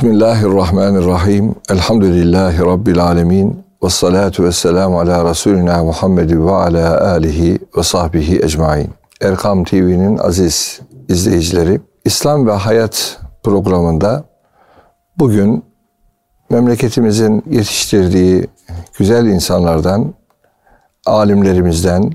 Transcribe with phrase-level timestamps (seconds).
[0.00, 1.54] Bismillahirrahmanirrahim.
[1.70, 3.64] Elhamdülillahi Rabbil alemin.
[3.82, 8.90] Ve salatu ve selamu ala Resulina Muhammed ve ala alihi ve sahbihi ecmain.
[9.20, 14.24] Erkam TV'nin aziz izleyicileri, İslam ve Hayat programında
[15.18, 15.64] bugün
[16.50, 18.46] memleketimizin yetiştirdiği
[18.98, 20.14] güzel insanlardan,
[21.06, 22.10] alimlerimizden,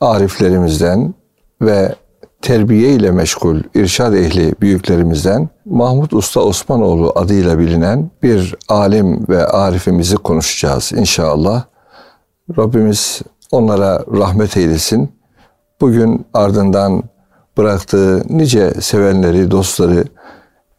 [0.00, 1.14] ariflerimizden
[1.62, 1.94] ve
[2.42, 10.16] terbiye ile meşgul irşad ehli büyüklerimizden Mahmut Usta Osmanoğlu adıyla bilinen bir alim ve arifimizi
[10.16, 11.64] konuşacağız inşallah.
[12.58, 15.12] Rabbimiz onlara rahmet eylesin.
[15.80, 17.02] Bugün ardından
[17.56, 20.04] bıraktığı nice sevenleri, dostları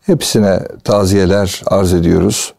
[0.02, 2.54] hepsine taziyeler arz ediyoruz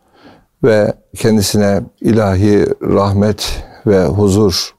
[0.65, 4.75] ve kendisine ilahi rahmet ve huzur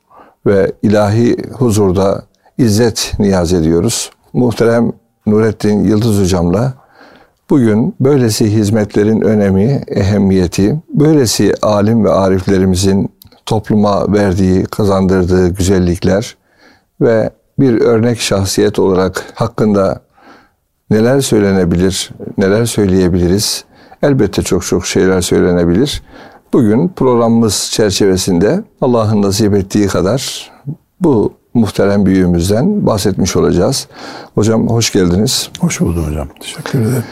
[0.45, 2.23] ve ilahi huzurda
[2.61, 4.11] izzet niyaz ediyoruz.
[4.33, 4.91] Muhterem
[5.25, 6.73] Nurettin Yıldız Hocam'la
[7.49, 13.11] bugün böylesi hizmetlerin önemi, ehemmiyeti, böylesi alim ve ariflerimizin
[13.45, 16.38] topluma verdiği, kazandırdığı güzellikler
[17.02, 20.02] ve bir örnek şahsiyet olarak hakkında
[20.89, 23.66] neler söylenebilir, neler söyleyebiliriz?
[24.03, 26.03] Elbette çok çok şeyler söylenebilir.
[26.53, 30.52] Bugün programımız çerçevesinde Allah'ın nasip ettiği kadar
[30.99, 33.88] bu muhterem büyüğümüzden bahsetmiş olacağız.
[34.35, 35.49] Hocam hoş geldiniz.
[35.59, 36.27] Hoş buldum hocam.
[36.39, 37.03] Teşekkür ederim.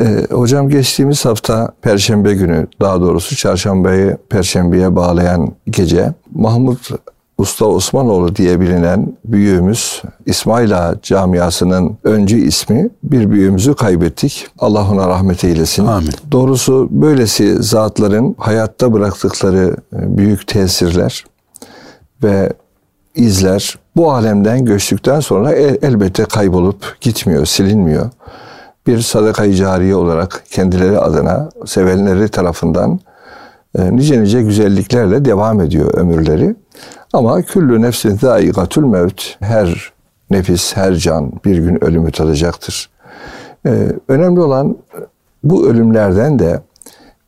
[0.00, 6.90] Ee, hocam geçtiğimiz hafta Perşembe günü daha doğrusu Çarşambayı Perşembe'ye bağlayan gece Mahmut
[7.38, 14.46] Usta Osmanoğlu diye bilinen büyüğümüz İsmail Ağa camiasının öncü ismi bir büyüğümüzü kaybettik.
[14.58, 15.86] Allah ona rahmet eylesin.
[15.86, 16.10] Amin.
[16.32, 21.24] Doğrusu böylesi zatların hayatta bıraktıkları büyük tesirler
[22.22, 22.52] ve
[23.14, 28.10] izler bu alemden göçtükten sonra el, elbette kaybolup gitmiyor, silinmiyor.
[28.86, 33.00] Bir sadaka-i cariye olarak kendileri adına sevenleri tarafından
[33.78, 36.56] e, nice nice güzelliklerle devam ediyor ömürleri.
[37.12, 39.22] Ama küllü nefsin zâigatül mevt.
[39.40, 39.92] Her
[40.30, 42.90] nefis, her can bir gün ölümü tadacaktır.
[43.66, 44.76] Ee, önemli olan
[45.44, 46.60] bu ölümlerden de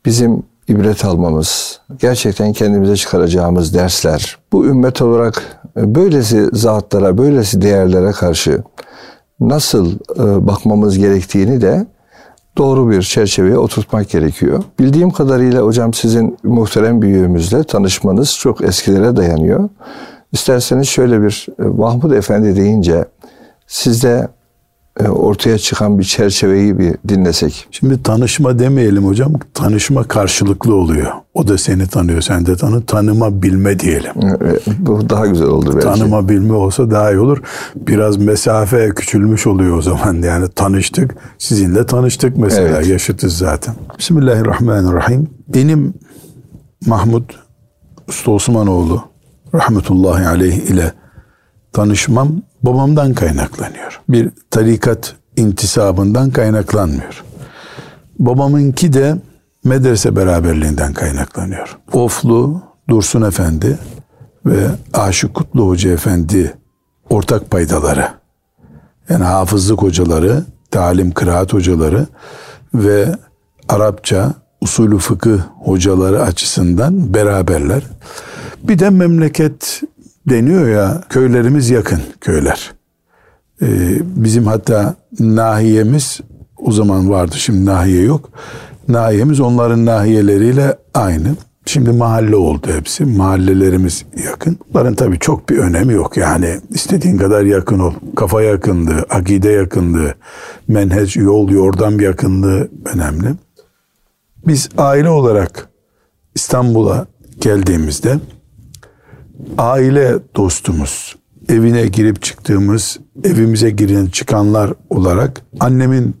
[0.05, 4.37] bizim ibret almamız, gerçekten kendimize çıkaracağımız dersler.
[4.51, 8.63] Bu ümmet olarak böylesi zatlara, böylesi değerlere karşı
[9.39, 11.87] nasıl e, bakmamız gerektiğini de
[12.57, 14.63] doğru bir çerçeveye oturtmak gerekiyor.
[14.79, 19.69] Bildiğim kadarıyla hocam sizin muhterem büyüğümüzle tanışmanız çok eskilere dayanıyor.
[20.31, 23.05] İsterseniz şöyle bir e, Mahmud Efendi deyince
[23.67, 24.27] sizde e,
[25.03, 27.67] ortaya çıkan bir çerçeveyi bir dinlesek.
[27.71, 29.33] Şimdi tanışma demeyelim hocam.
[29.53, 31.11] Tanışma karşılıklı oluyor.
[31.33, 32.85] O da seni tanıyor, sen de tanı.
[32.85, 34.11] Tanıma bilme diyelim.
[34.21, 35.87] E, bu daha güzel oldu belki.
[35.87, 37.41] Tanıma bilme olsa daha iyi olur.
[37.75, 40.21] Biraz mesafe küçülmüş oluyor o zaman.
[40.21, 41.15] Yani tanıştık.
[41.37, 42.77] Sizinle tanıştık mesela.
[42.77, 42.87] Evet.
[42.87, 43.75] Yaşıtız zaten.
[43.99, 45.29] Bismillahirrahmanirrahim.
[45.47, 45.93] Benim
[46.85, 47.35] Mahmut
[48.07, 49.03] Usta Osmanoğlu
[49.53, 50.93] rahmetullahi aleyh ile
[51.73, 54.01] tanışmam babamdan kaynaklanıyor.
[54.09, 57.23] Bir tarikat intisabından kaynaklanmıyor.
[58.19, 59.15] Babamınki de
[59.63, 61.77] medrese beraberliğinden kaynaklanıyor.
[61.93, 63.79] Oflu Dursun Efendi
[64.45, 66.53] ve Aşık Kutlu Hoca Efendi
[67.09, 68.07] ortak paydaları.
[69.09, 72.07] Yani hafızlık hocaları, talim kıraat hocaları
[72.73, 73.15] ve
[73.69, 77.83] Arapça usulü fıkıh hocaları açısından beraberler.
[78.63, 79.81] Bir de memleket
[80.29, 82.73] deniyor ya köylerimiz yakın köyler.
[83.61, 83.67] Ee,
[84.01, 86.19] bizim hatta nahiyemiz
[86.57, 88.29] o zaman vardı şimdi nahiye yok.
[88.87, 91.27] Nahiyemiz onların nahiyeleriyle aynı.
[91.65, 93.05] Şimdi mahalle oldu hepsi.
[93.05, 94.57] Mahallelerimiz yakın.
[94.73, 96.17] Bunların tabii çok bir önemi yok.
[96.17, 97.93] Yani istediğin kadar yakın ol.
[98.15, 100.13] Kafa yakınlığı, akide yakınlığı,
[100.67, 103.27] menhec, yol, yordam yakınlığı önemli.
[104.47, 105.69] Biz aile olarak
[106.35, 107.07] İstanbul'a
[107.41, 108.19] geldiğimizde
[109.57, 111.15] aile dostumuz,
[111.49, 116.15] evine girip çıktığımız, evimize giren çıkanlar olarak annemin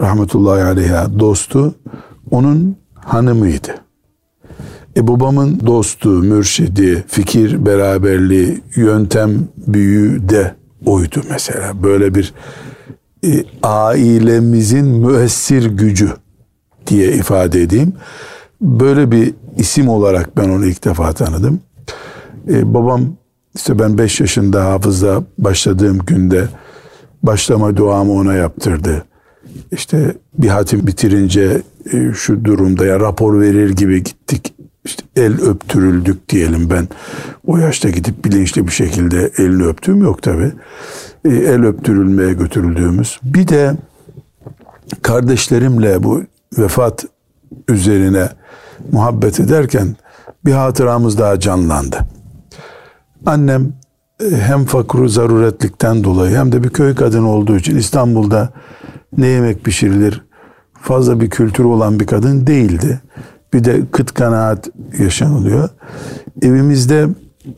[0.00, 1.74] rahmetullahi aleyha dostu
[2.30, 3.74] onun hanımıydı.
[4.96, 10.54] E babamın dostu, mürşidi, fikir beraberliği, yöntem büyüğü de
[10.84, 11.82] oydu mesela.
[11.82, 12.34] Böyle bir
[13.24, 16.10] e, ailemizin müessir gücü
[16.86, 17.92] diye ifade edeyim.
[18.60, 21.60] Böyle bir isim olarak ben onu ilk defa tanıdım.
[22.50, 23.16] Ee, babam
[23.54, 26.48] işte ben 5 yaşında hafızda başladığım günde
[27.22, 29.04] başlama duamı ona yaptırdı.
[29.72, 31.62] İşte bir hatim bitirince
[31.92, 34.54] e, şu durumda ya rapor verir gibi gittik.
[34.84, 36.88] İşte el öptürüldük diyelim ben.
[37.46, 40.52] O yaşta gidip bilinçli bir şekilde elini öptüğüm yok tabi.
[41.24, 43.20] E, el öptürülmeye götürüldüğümüz.
[43.22, 43.76] Bir de
[45.02, 46.22] kardeşlerimle bu
[46.58, 47.04] vefat
[47.68, 48.28] üzerine
[48.92, 49.96] muhabbet ederken
[50.44, 52.15] bir hatıramız daha canlandı.
[53.26, 53.72] Annem
[54.20, 58.52] e, hem fakru zaruretlikten dolayı hem de bir köy kadını olduğu için İstanbul'da
[59.18, 60.26] ne yemek pişirilir
[60.82, 63.00] fazla bir kültürü olan bir kadın değildi.
[63.52, 64.68] Bir de kıt kanaat
[64.98, 65.68] yaşanılıyor.
[66.42, 67.08] Evimizde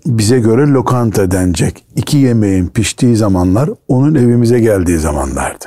[0.06, 1.84] bize göre lokanta denecek.
[1.96, 5.64] İki yemeğin piştiği zamanlar onun evimize geldiği zamanlardı.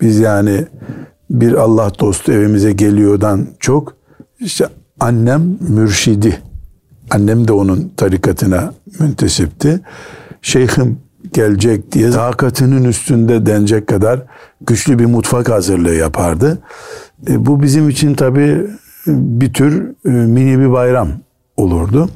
[0.00, 0.66] Biz yani
[1.30, 3.96] bir Allah dostu evimize geliyordan çok
[4.40, 4.68] işte
[5.00, 6.42] annem mürşidi.
[7.10, 9.80] Annem de onun tarikatına müntesipti.
[10.42, 10.98] Şeyhim
[11.32, 14.22] gelecek diye takatının üstünde denecek kadar
[14.60, 16.58] güçlü bir mutfak hazırlığı yapardı.
[17.28, 18.66] E, bu bizim için tabii
[19.06, 21.08] bir tür e, mini bir bayram
[21.56, 22.08] olurdu.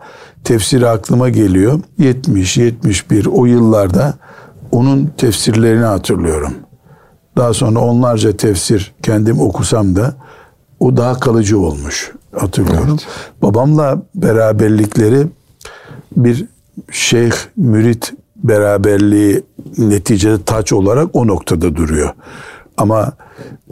[0.44, 1.80] tefsiri aklıma geliyor.
[1.98, 4.14] 70, 71 o yıllarda
[4.70, 6.54] onun tefsirlerini hatırlıyorum.
[7.36, 10.14] Daha sonra onlarca tefsir kendim okusam da
[10.80, 12.88] o daha kalıcı olmuş hatırlıyorum.
[12.90, 13.06] Evet.
[13.42, 15.26] Babamla beraberlikleri
[16.16, 16.44] bir
[16.90, 19.42] şeyh mürit beraberliği
[19.78, 22.10] neticede taç olarak o noktada duruyor.
[22.76, 23.12] Ama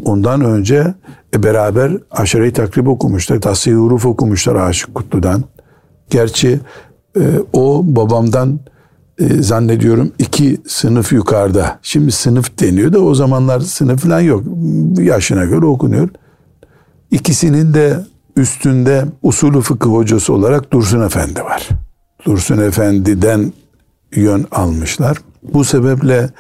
[0.05, 0.95] ondan önce
[1.35, 3.41] e, beraber aşireyi takrib okumuşlar.
[3.41, 5.45] Tasih-i Huruf okumuşlar Aşık Kutlu'dan.
[6.11, 6.61] Gerçi
[7.17, 7.23] e,
[7.53, 8.61] o babamdan
[9.19, 11.79] e, zannediyorum iki sınıf yukarıda.
[11.83, 14.45] Şimdi sınıf deniyor da o zamanlar sınıf falan yok.
[14.99, 16.09] Yaşına göre okunuyor.
[17.11, 18.01] İkisinin de
[18.37, 21.69] üstünde usulü fıkıh hocası olarak Dursun Efendi var.
[22.27, 23.53] Dursun Efendi'den
[24.15, 25.19] yön almışlar.
[25.43, 26.31] Bu sebeple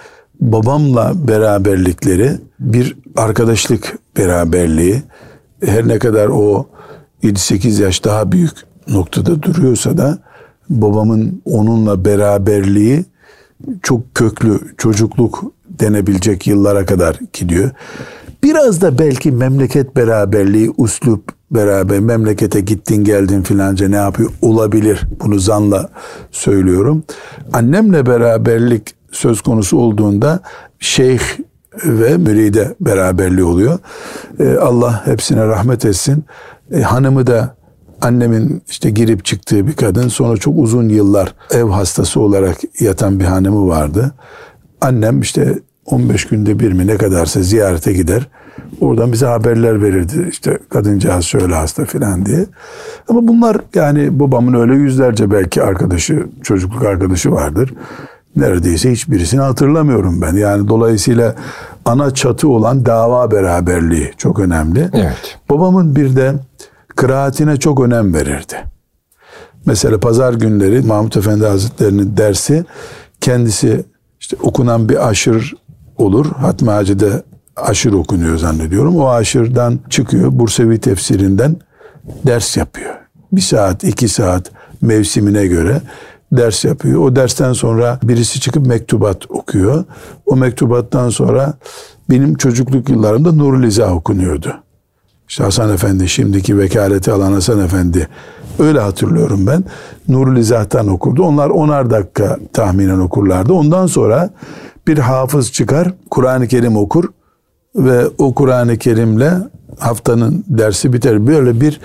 [0.40, 5.02] babamla beraberlikleri bir arkadaşlık beraberliği.
[5.64, 6.66] Her ne kadar o
[7.22, 8.52] 7-8 yaş daha büyük
[8.88, 10.18] noktada duruyorsa da
[10.70, 13.04] babamın onunla beraberliği
[13.82, 17.70] çok köklü çocukluk denebilecek yıllara kadar gidiyor.
[18.42, 25.06] Biraz da belki memleket beraberliği, uslup beraber memlekete gittin geldin filanca ne yapıyor olabilir.
[25.20, 25.88] Bunu zanla
[26.30, 27.04] söylüyorum.
[27.52, 30.40] Annemle beraberlik söz konusu olduğunda
[30.78, 31.20] şeyh
[31.84, 33.78] ve müride beraberliği oluyor.
[34.40, 36.24] Ee, Allah hepsine rahmet etsin.
[36.72, 37.56] Ee, hanımı da
[38.00, 40.08] annemin işte girip çıktığı bir kadın.
[40.08, 44.14] Sonra çok uzun yıllar ev hastası olarak yatan bir hanımı vardı.
[44.80, 48.28] Annem işte 15 günde bir mi ne kadarsa ziyarete gider.
[48.80, 50.28] Oradan bize haberler verirdi.
[50.30, 52.46] İşte kadıncağız şöyle hasta filan diye.
[53.08, 57.74] Ama bunlar yani babamın öyle yüzlerce belki arkadaşı, çocukluk arkadaşı vardır.
[58.36, 60.36] Neredeyse hiçbirisini hatırlamıyorum ben.
[60.36, 61.34] Yani dolayısıyla
[61.84, 64.90] ana çatı olan dava beraberliği çok önemli.
[64.92, 65.38] Evet.
[65.50, 66.34] Babamın bir de
[66.96, 68.56] kıraatine çok önem verirdi.
[69.66, 72.64] Mesela pazar günleri Mahmut Efendi Hazretleri'nin dersi
[73.20, 73.84] kendisi
[74.20, 75.54] işte okunan bir aşır
[75.98, 76.26] olur.
[76.26, 77.22] Hatmi Hacı'da
[77.56, 78.96] aşır okunuyor zannediyorum.
[78.96, 80.28] O aşırdan çıkıyor.
[80.32, 81.56] Bursevi tefsirinden
[82.26, 82.94] ders yapıyor.
[83.32, 84.50] Bir saat, iki saat
[84.80, 85.80] mevsimine göre
[86.32, 87.00] ders yapıyor.
[87.00, 89.84] O dersten sonra birisi çıkıp mektubat okuyor.
[90.26, 91.54] O mektubattan sonra
[92.10, 94.54] benim çocukluk yıllarımda Nurul İzah okunuyordu.
[95.28, 98.08] İşte Hasan Efendi, şimdiki vekaleti alan Hasan Efendi.
[98.58, 99.64] Öyle hatırlıyorum ben.
[100.36, 101.22] İzah'tan okurdu.
[101.22, 103.52] Onlar onar dakika tahminen okurlardı.
[103.52, 104.30] Ondan sonra
[104.86, 107.04] bir hafız çıkar, Kur'an-ı Kerim okur
[107.76, 109.30] ve o Kur'an-ı Kerim'le
[109.78, 111.26] haftanın dersi biter.
[111.26, 111.80] Böyle bir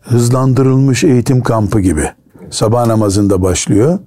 [0.00, 2.10] hızlandırılmış eğitim kampı gibi.
[2.54, 3.98] Sabah namazında başlıyor.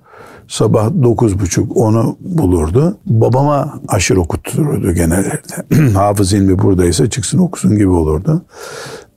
[0.47, 2.97] Sabah dokuz buçuk onu bulurdu.
[3.05, 5.93] Babama aşırı okuttururdu genellerde.
[5.93, 8.41] Hafız ilmi buradaysa çıksın okusun gibi olurdu.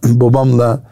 [0.05, 0.83] Babamla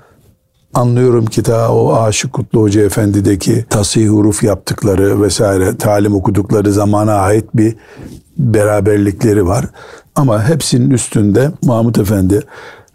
[0.75, 7.15] anlıyorum ki ta o Aşık Kutlu Hoca Efendi'deki tasih huruf yaptıkları vesaire talim okudukları zamana
[7.15, 7.77] ait bir
[8.39, 9.67] beraberlikleri var.
[10.15, 12.43] Ama hepsinin üstünde Mahmut Efendi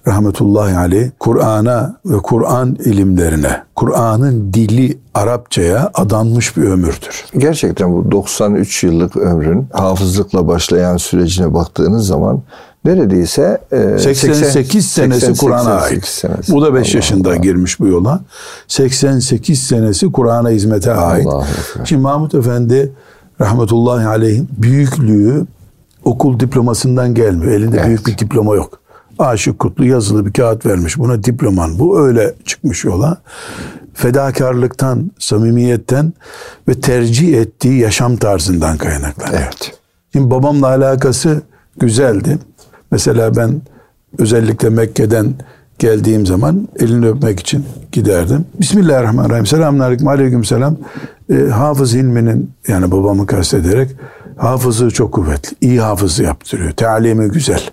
[0.08, 7.26] rahmetullahi aleyh Kur'an'a ve Kur'an ilimlerine, Kur'an'ın dili Arapçaya adanmış bir ömürdür.
[7.38, 12.42] Gerçekten bu 93 yıllık ömrün hafızlıkla başlayan sürecine baktığınız zaman
[12.86, 16.06] neredeyse e, 88 senesi Kur'an'a ait.
[16.06, 16.52] Senesi.
[16.54, 17.36] Bu da 5 yaşında Allah.
[17.36, 18.22] girmiş bu yola.
[18.68, 21.28] 88 senesi Kur'an'a hizmete ait.
[21.28, 21.48] Allah
[21.84, 22.92] Şimdi Mahmut Efendi
[23.42, 25.46] rahmetullahi aleyh büyüklüğü
[26.04, 27.52] okul diplomasından gelmiyor.
[27.52, 27.88] Elinde evet.
[27.88, 28.83] büyük bir diploma yok.
[29.20, 30.98] Aşık Kutlu yazılı bir kağıt vermiş.
[30.98, 32.00] Buna diploman bu.
[32.00, 33.18] Öyle çıkmış yola.
[33.94, 36.14] Fedakarlıktan, samimiyetten
[36.68, 39.42] ve tercih ettiği yaşam tarzından kaynaklanıyor.
[39.42, 39.72] Evet.
[40.14, 41.42] Şimdi babamla alakası
[41.80, 42.38] güzeldi.
[42.92, 43.62] Mesela ben
[44.18, 45.34] özellikle Mekke'den
[45.80, 48.46] geldiğim zaman elini öpmek için giderdim.
[48.60, 49.46] Bismillahirrahmanirrahim.
[49.46, 50.08] Selamünaleyküm.
[50.08, 50.78] Aleyküm selam.
[51.30, 53.92] E, hafız ilminin yani babamı kastederek
[54.38, 55.58] hafızı çok kuvvetli.
[55.62, 56.72] İyi hafızı yaptırıyor.
[56.72, 57.70] Talimi güzel.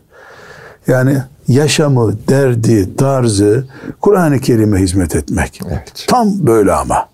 [0.91, 1.17] Yani
[1.49, 3.65] yaşamı, derdi, tarzı
[4.01, 5.61] Kur'an-ı Kerim'e hizmet etmek.
[5.69, 6.05] Evet.
[6.07, 7.09] Tam böyle ama.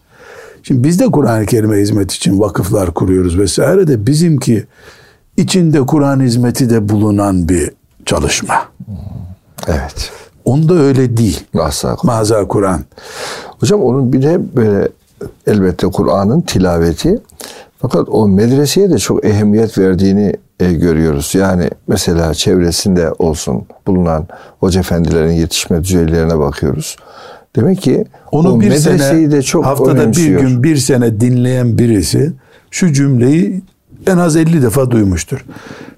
[0.62, 4.66] Şimdi biz de Kur'an-ı Kerim'e hizmet için vakıflar kuruyoruz vesaire de bizimki
[5.36, 7.70] içinde Kur'an hizmeti de bulunan bir
[8.06, 8.54] çalışma.
[9.66, 10.10] Evet.
[10.44, 11.44] Onda öyle değil.
[12.02, 12.80] Maza Kur'an.
[13.60, 14.88] Hocam onun bir de böyle
[15.46, 17.18] elbette Kur'an'ın tilaveti
[17.88, 21.34] fakat o medreseye de çok ehemmiyet verdiğini e, görüyoruz.
[21.34, 24.26] Yani mesela çevresinde olsun bulunan
[24.60, 26.96] hoca efendilerin yetişme düzeylerine bakıyoruz.
[27.56, 30.42] Demek ki onu bir sene de çok haftada önemsiyor.
[30.42, 32.32] bir gün bir sene dinleyen birisi
[32.70, 33.62] şu cümleyi
[34.06, 35.44] en az 50 defa duymuştur.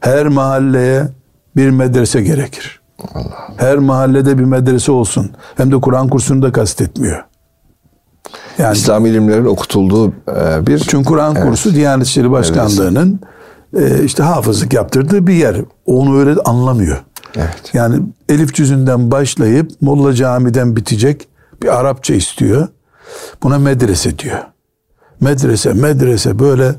[0.01, 1.03] Her mahalleye
[1.57, 2.81] bir medrese gerekir.
[3.15, 3.49] Allah.
[3.57, 5.31] Her mahallede bir medrese olsun.
[5.57, 7.25] Hem de Kur'an kursunu da kastetmiyor.
[8.59, 10.79] Yani, İslam ilimlerin okutulduğu e, bir...
[10.79, 11.49] Çünkü Kur'an evet.
[11.49, 13.21] kursu Diyanet İşleri Başkanlığı'nın
[13.77, 15.57] e, işte hafızlık yaptırdığı bir yer.
[15.87, 16.97] Onu öyle anlamıyor.
[17.37, 17.71] Evet.
[17.73, 21.29] Yani Elif cüzünden başlayıp Molla Cami'den bitecek
[21.63, 22.69] bir Arapça istiyor.
[23.43, 24.39] Buna medrese diyor.
[25.21, 26.75] Medrese, medrese böyle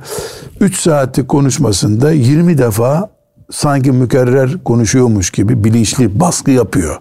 [0.60, 3.10] 3 saatlik konuşmasında 20 defa
[3.52, 6.98] sanki mükerrer konuşuyormuş gibi bilinçli baskı yapıyor.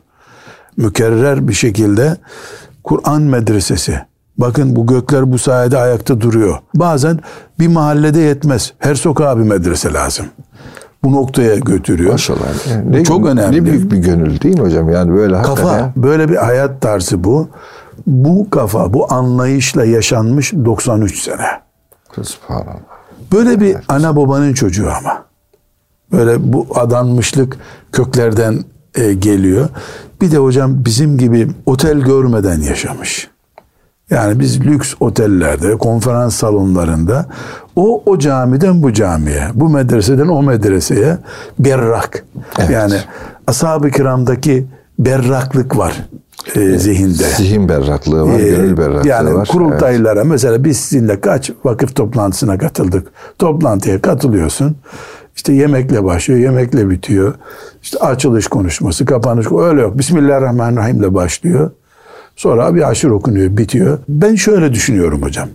[0.77, 2.17] Mükerrer bir şekilde
[2.85, 4.08] Kur'an medresesi.
[4.39, 6.59] Bakın bu gökler bu sayede ayakta duruyor.
[6.75, 7.19] Bazen
[7.61, 8.73] bir mahallede yetmez.
[8.79, 10.27] Her sokağa bir medrese lazım.
[11.05, 12.13] Bu noktaya götürüyor.
[12.13, 12.39] Maşallah.
[12.91, 13.57] Ne, çok önemli.
[13.57, 14.91] Ne büyük bir gönül değil mi hocam?
[14.91, 15.93] Yani böyle kafa, hakikaten.
[15.97, 17.49] böyle bir hayat tarzı bu.
[18.07, 21.47] Bu kafa, bu anlayışla yaşanmış 93 sene.
[22.23, 22.77] Subhanallah.
[23.33, 25.25] Böyle bir ana babanın çocuğu ama.
[26.13, 27.57] Böyle bu adanmışlık
[27.93, 28.65] köklerden
[28.95, 29.69] e, geliyor.
[30.21, 33.31] Bir de hocam bizim gibi otel görmeden yaşamış.
[34.11, 37.27] Yani biz lüks otellerde, konferans salonlarında
[37.77, 41.19] o o camiden bu camiye, bu medreseden o medreseye
[41.59, 42.25] berrak.
[42.59, 42.71] Evet.
[42.71, 42.95] Yani
[43.47, 44.67] ashab-ı kiramdaki
[44.99, 46.09] berraklık var
[46.57, 47.13] e, zihinde.
[47.13, 49.35] Zihin berraklığı var, ee, gönül berraklığı yani var.
[49.35, 50.31] Yani kurultaylara evet.
[50.31, 53.09] mesela biz sizinle kaç vakıf toplantısına katıldık.
[53.39, 54.77] Toplantıya katılıyorsun.
[55.37, 57.35] İşte yemekle başlıyor, yemekle bitiyor.
[57.83, 59.99] İşte açılış konuşması, kapanış öyle yok.
[59.99, 61.71] Bismillahirrahmanirrahim ile başlıyor.
[62.39, 63.99] Sonra bir aşır okunuyor, bitiyor.
[64.09, 65.49] Ben şöyle düşünüyorum hocam.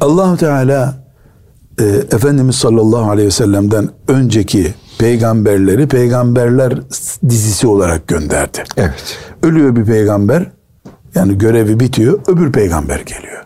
[0.00, 0.94] allah Teala
[1.80, 6.72] e, Efendimiz sallallahu aleyhi ve sellem'den önceki peygamberleri peygamberler
[7.28, 8.62] dizisi olarak gönderdi.
[8.76, 9.18] Evet.
[9.42, 10.46] Ölüyor bir peygamber,
[11.14, 13.44] yani görevi bitiyor, öbür peygamber geliyor.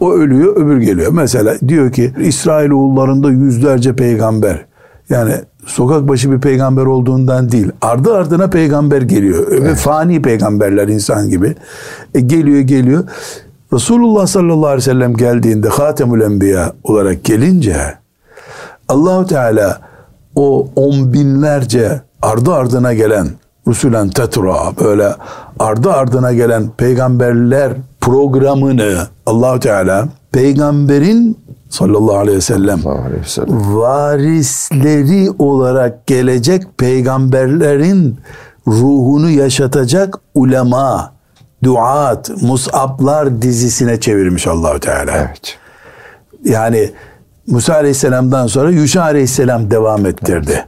[0.00, 1.12] O ölüyor, öbür geliyor.
[1.12, 4.64] Mesela diyor ki İsrail oğullarında yüzlerce peygamber.
[5.08, 5.34] Yani
[5.66, 7.70] sokak başı bir peygamber olduğundan değil.
[7.80, 9.46] Ardı ardına peygamber geliyor.
[9.50, 9.62] Evet.
[9.62, 11.54] Ve fani peygamberler insan gibi.
[12.14, 13.04] E, geliyor geliyor.
[13.72, 17.76] Resulullah sallallahu aleyhi ve sellem geldiğinde Hatemül Enbiya olarak gelince
[18.88, 19.80] Allahu Teala
[20.34, 23.28] o on binlerce ardı ardına gelen
[23.66, 25.14] Rusulen tetra böyle
[25.58, 33.76] ardı ardına gelen peygamberler programını Allahu Teala peygamberin sallallahu aleyhi ve sellem, aleyhi ve sellem
[33.76, 38.18] varisleri olarak gelecek peygamberlerin
[38.66, 41.12] ruhunu yaşatacak ulema,
[41.64, 45.12] duat, musablar dizisine çevirmiş Allahu Teala.
[45.16, 45.58] Evet.
[46.44, 46.90] Yani
[47.46, 50.52] Musa Aleyhisselam'dan sonra Yuşa Aleyhisselam devam ettirdi.
[50.52, 50.66] Evet.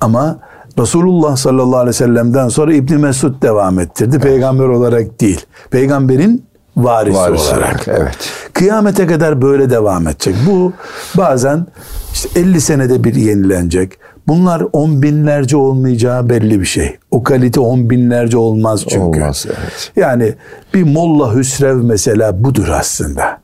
[0.00, 0.38] Ama
[0.78, 4.10] Resulullah sallallahu aleyhi ve sellem'den sonra İbni Mesud devam ettirdi.
[4.12, 4.22] Evet.
[4.22, 5.46] Peygamber olarak değil.
[5.70, 6.44] Peygamberin
[6.76, 7.88] varisi, varisi olarak.
[7.88, 8.32] Evet.
[8.52, 10.34] Kıyamete kadar böyle devam edecek.
[10.46, 10.72] Bu
[11.14, 11.66] bazen
[12.12, 13.98] işte 50 senede bir yenilenecek.
[14.28, 16.98] Bunlar on binlerce olmayacağı belli bir şey.
[17.10, 19.20] O kalite on binlerce olmaz çünkü.
[19.20, 19.92] Olmaz evet.
[19.96, 20.34] Yani
[20.74, 23.40] bir Molla Hüsrev mesela budur aslında.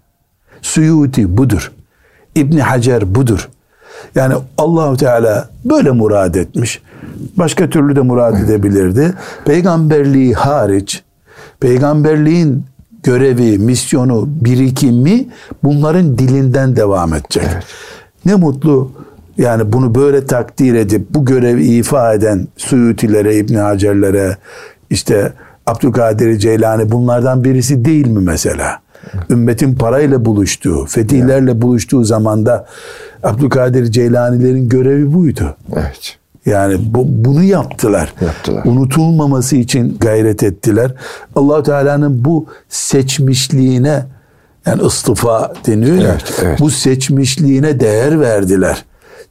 [0.63, 1.73] Suyuti budur.
[2.35, 3.49] İbni Hacer budur.
[4.15, 6.83] Yani Allahu Teala böyle murad etmiş.
[7.37, 9.15] Başka türlü de murad edebilirdi.
[9.45, 11.03] Peygamberliği hariç,
[11.61, 12.65] peygamberliğin
[13.09, 15.27] görevi, misyonu, birikimi
[15.65, 17.45] bunların dilinden devam edecek.
[17.53, 17.65] Evet.
[18.25, 18.93] Ne mutlu
[19.39, 24.37] yani bunu böyle takdir edip bu görevi ifa eden Suyutilere, İbn Hacerlere,
[24.91, 25.33] işte
[25.67, 28.81] Abdülkadir Ceylani bunlardan birisi değil mi mesela?
[29.31, 32.67] Ümmetin parayla buluştuğu, fetihlerle buluştuğu zamanda
[33.23, 35.57] Abdülkadir Ceylanilerin görevi buydu.
[35.77, 36.18] Evet.
[36.47, 38.13] Yani bu, bunu yaptılar.
[38.21, 38.63] yaptılar.
[38.65, 40.95] Unutulmaması için gayret ettiler.
[41.37, 44.05] allah Teala'nın bu seçmişliğine
[44.67, 46.09] yani istifa deniyor ya.
[46.13, 46.61] Evet, evet.
[46.61, 48.85] Bu seçmişliğine değer verdiler.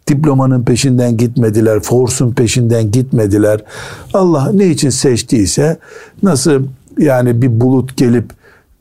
[0.07, 1.79] Diplomanın peşinden gitmediler.
[1.79, 3.63] Force'un peşinden gitmediler.
[4.13, 5.77] Allah ne için seçtiyse
[6.23, 6.63] nasıl
[6.97, 8.37] yani bir bulut gelip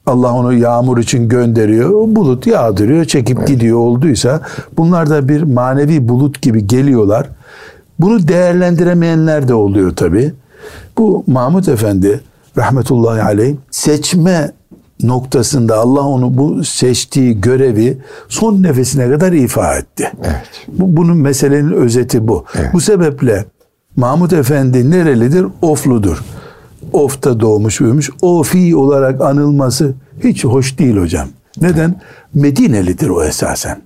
[0.07, 1.91] Allah onu yağmur için gönderiyor.
[1.91, 3.49] O bulut yağdırıyor, çekip evet.
[3.49, 4.41] gidiyor olduysa
[4.77, 7.29] bunlar da bir manevi bulut gibi geliyorlar.
[7.99, 10.33] Bunu değerlendiremeyenler de oluyor tabi.
[10.99, 12.21] Bu Mahmut Efendi
[12.59, 14.53] rahmetullahi aleyh seçme
[15.03, 17.99] noktasında Allah onu bu seçtiği görevi
[18.29, 20.13] son nefesine kadar ifa etti.
[20.25, 20.67] Evet.
[20.69, 22.45] Bu, bunun meselenin özeti bu.
[22.55, 22.71] Evet.
[22.73, 23.45] Bu sebeple
[23.97, 25.47] Mahmut Efendi nerelidir?
[25.63, 26.23] Ofludur.
[26.93, 28.11] Of'ta doğmuş büyümüş.
[28.23, 31.29] Ofi olarak anılması hiç hoş değil hocam.
[31.61, 32.01] Neden?
[32.35, 33.83] Medinelidir o esasen.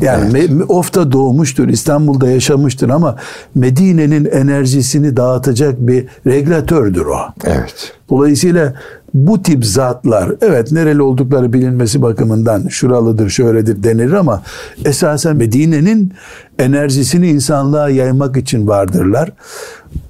[0.00, 0.50] Yani evet.
[0.68, 3.16] Of'ta doğmuştur, İstanbul'da yaşamıştır ama
[3.54, 7.18] Medine'nin enerjisini dağıtacak bir regülatördür o.
[7.44, 7.92] Evet.
[8.10, 8.74] Dolayısıyla
[9.14, 14.42] bu tip zatlar evet nereli oldukları bilinmesi bakımından şuralıdır şöyledir denir ama
[14.84, 16.12] esasen Medine'nin
[16.58, 19.32] enerjisini insanlığa yaymak için vardırlar.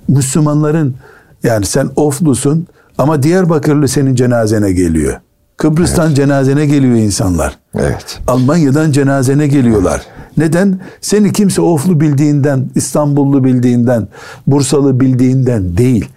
[0.08, 0.94] Müslümanların
[1.42, 2.66] yani sen oflusun
[2.98, 5.20] ama Diyarbakırlı senin cenazene geliyor.
[5.56, 6.16] Kıbrıs'tan evet.
[6.16, 7.58] cenazene geliyor insanlar.
[7.74, 8.20] Evet.
[8.26, 10.02] Almanya'dan cenazene geliyorlar.
[10.06, 10.36] Evet.
[10.36, 10.80] Neden?
[11.00, 14.08] Seni kimse Oflu bildiğinden, İstanbullu bildiğinden,
[14.46, 16.08] Bursalı bildiğinden değil.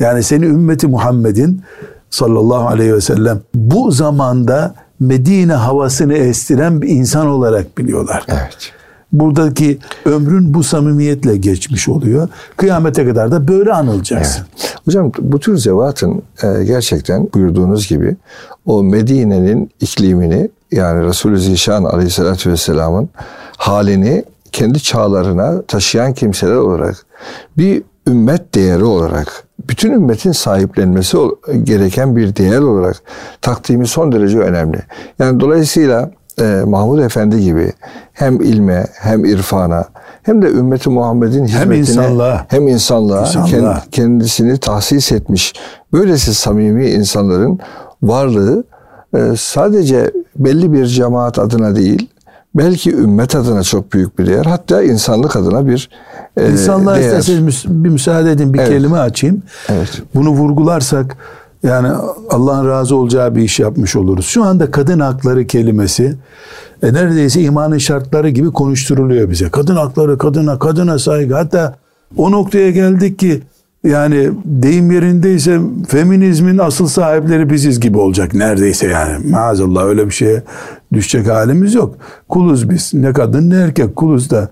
[0.00, 1.62] Yani seni ümmeti Muhammed'in
[2.10, 8.24] sallallahu aleyhi ve sellem bu zamanda Medine havasını estiren bir insan olarak biliyorlar.
[8.28, 8.72] Evet.
[9.12, 12.28] Buradaki ömrün bu samimiyetle geçmiş oluyor.
[12.56, 14.46] Kıyamete kadar da böyle anılacaksın.
[14.60, 14.76] Evet.
[14.84, 18.16] Hocam bu tür zevatın e, gerçekten buyurduğunuz gibi
[18.66, 23.08] o Medine'nin iklimini yani Resulü Zişan Aleyhisselatü Vesselam'ın
[23.56, 27.06] halini kendi çağlarına taşıyan kimseler olarak
[27.58, 31.18] bir ümmet değeri olarak bütün ümmetin sahiplenmesi
[31.62, 33.02] gereken bir değer olarak
[33.42, 34.78] takdimi son derece önemli.
[35.18, 37.72] Yani dolayısıyla e, Mahmud Efendi gibi
[38.12, 39.84] hem ilme hem irfana
[40.22, 43.82] hem de ümmeti Muhammed'in hizmetine hem insanlığa, hem insanlığa, insanlığa.
[43.92, 45.52] kendisini tahsis etmiş
[45.92, 47.58] böylesi samimi insanların
[48.02, 48.64] varlığı
[49.16, 52.08] e, sadece belli bir cemaat adına değil
[52.54, 55.90] belki ümmet adına çok büyük bir değer hatta insanlık adına bir
[56.36, 57.04] e, İnsanlığa değer.
[57.04, 58.68] isterseniz bir müsaade edin bir evet.
[58.68, 59.42] kelime açayım.
[59.68, 60.02] Evet.
[60.14, 61.16] Bunu vurgularsak
[61.66, 61.88] yani
[62.30, 64.26] Allah'ın razı olacağı bir iş yapmış oluruz.
[64.26, 66.16] Şu anda kadın hakları kelimesi
[66.82, 69.50] e, neredeyse imanın şartları gibi konuşturuluyor bize.
[69.50, 71.34] Kadın hakları, kadına, kadına saygı.
[71.34, 71.76] Hatta
[72.16, 73.42] o noktaya geldik ki
[73.84, 79.30] yani deyim yerindeyse feminizmin asıl sahipleri biziz gibi olacak neredeyse yani.
[79.30, 80.42] Maazallah öyle bir şeye
[80.92, 81.94] düşecek halimiz yok.
[82.28, 82.94] Kuluz biz.
[82.94, 84.50] Ne kadın ne erkek kuluz da.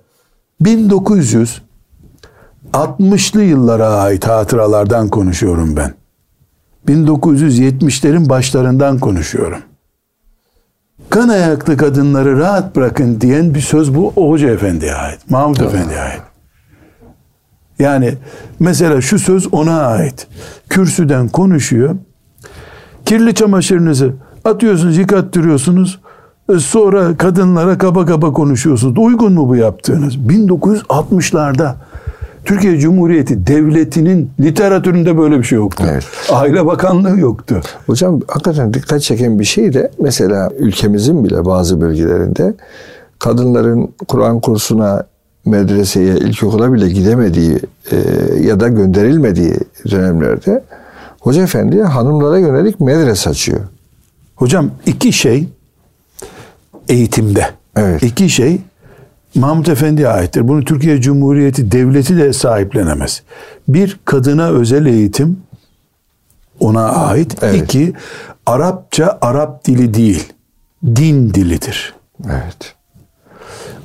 [0.63, 6.04] 1960'lı yıllara ait hatıralardan konuşuyorum ben.
[6.89, 9.59] 1970'lerin başlarından konuşuyorum.
[11.11, 15.31] Kan ayaklı kadınları rahat bırakın diyen bir söz bu o Hoca Efendi'ye ait.
[15.31, 16.23] Mahmut Efendi'ye ait.
[17.79, 18.15] Yani
[18.61, 20.27] mesela şu söz ona ait.
[20.69, 21.97] Kürsüden konuşuyor.
[23.05, 24.13] Kirli çamaşırınızı
[24.45, 26.01] atıyorsunuz, yıkattırıyorsunuz.
[26.55, 28.99] E, sonra kadınlara kaba kaba konuşuyorsunuz.
[28.99, 30.17] Uygun mu bu yaptığınız?
[30.17, 31.75] 1960'larda
[32.45, 35.85] Türkiye Cumhuriyeti Devleti'nin literatüründe böyle bir şey yoktu.
[35.91, 36.05] Evet.
[36.31, 37.61] Aile Bakanlığı yoktu.
[37.87, 42.55] Hocam hakikaten dikkat çeken bir şey de mesela ülkemizin bile bazı bölgelerinde
[43.19, 45.05] kadınların Kur'an kursuna
[45.47, 47.59] medreseye, ilkokula bile gidemediği
[47.91, 47.97] e,
[48.41, 49.55] ya da gönderilmediği
[49.91, 50.65] dönemlerde
[51.21, 53.61] Hoca Efendi hanımlara yönelik medrese açıyor.
[54.37, 55.49] Hocam iki şey
[56.89, 58.03] eğitimde Evet.
[58.03, 58.61] İki şey
[59.35, 60.49] Mahmut Efendi'ye aittir.
[60.49, 63.23] Bunu Türkiye Cumhuriyeti Devleti de sahiplenemez.
[63.69, 65.43] Bir, kadına özel eğitim
[66.61, 67.37] ona ait.
[67.43, 67.63] Evet.
[67.63, 67.93] İki,
[68.47, 70.33] Arapça Arap dili değil,
[70.87, 71.95] din dilidir.
[72.27, 72.75] Evet.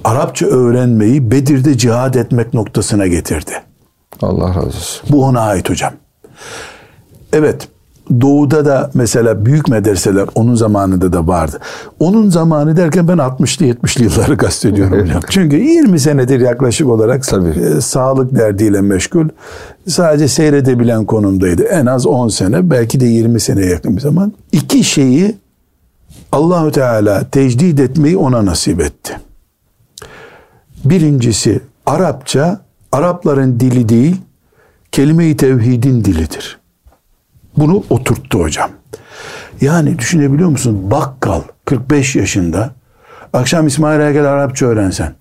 [0.04, 3.52] Arapça öğrenmeyi Bedir'de cihad etmek noktasına getirdi.
[4.22, 5.10] Allah razı olsun.
[5.10, 5.94] Bu ona ait hocam.
[7.34, 7.68] Evet,
[8.22, 11.60] Doğu'da da mesela büyük medreseler onun zamanında da vardı.
[12.00, 15.22] Onun zamanı derken ben 60'lı 70'li yılları kastediyorum hocam.
[15.30, 17.50] Çünkü 20 senedir yaklaşık olarak Tabii.
[17.50, 19.28] e, sağlık derdiyle meşgul.
[19.88, 21.64] Sadece seyredebilen konumdaydı.
[21.64, 24.34] En az 10 sene belki de 20 seneye yakın bir zaman.
[24.52, 25.36] İki şeyi
[26.32, 29.20] Allahü Teala tecdid etmeyi ona nasip etti.
[30.86, 34.16] Birincisi Arapça Arapların dili değil
[34.92, 36.59] kelime-i tevhidin dilidir.
[37.60, 38.70] Bunu oturttu hocam.
[39.62, 40.92] Yani düşünebiliyor musun?
[40.92, 42.72] Bakkal 45 yaşında
[43.34, 45.14] akşam İsmail'e gel Arapça öğrensen.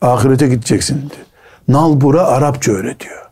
[0.00, 0.96] Ahirete gideceksin.
[0.96, 1.26] diyor.
[1.68, 3.24] Nalbur'a Arapça öğretiyor.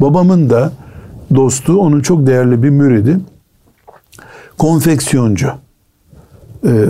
[0.00, 0.72] Babamın da
[1.34, 3.20] dostu, onun çok değerli bir müridi.
[4.58, 5.52] Konfeksiyoncu.
[6.66, 6.84] Ee,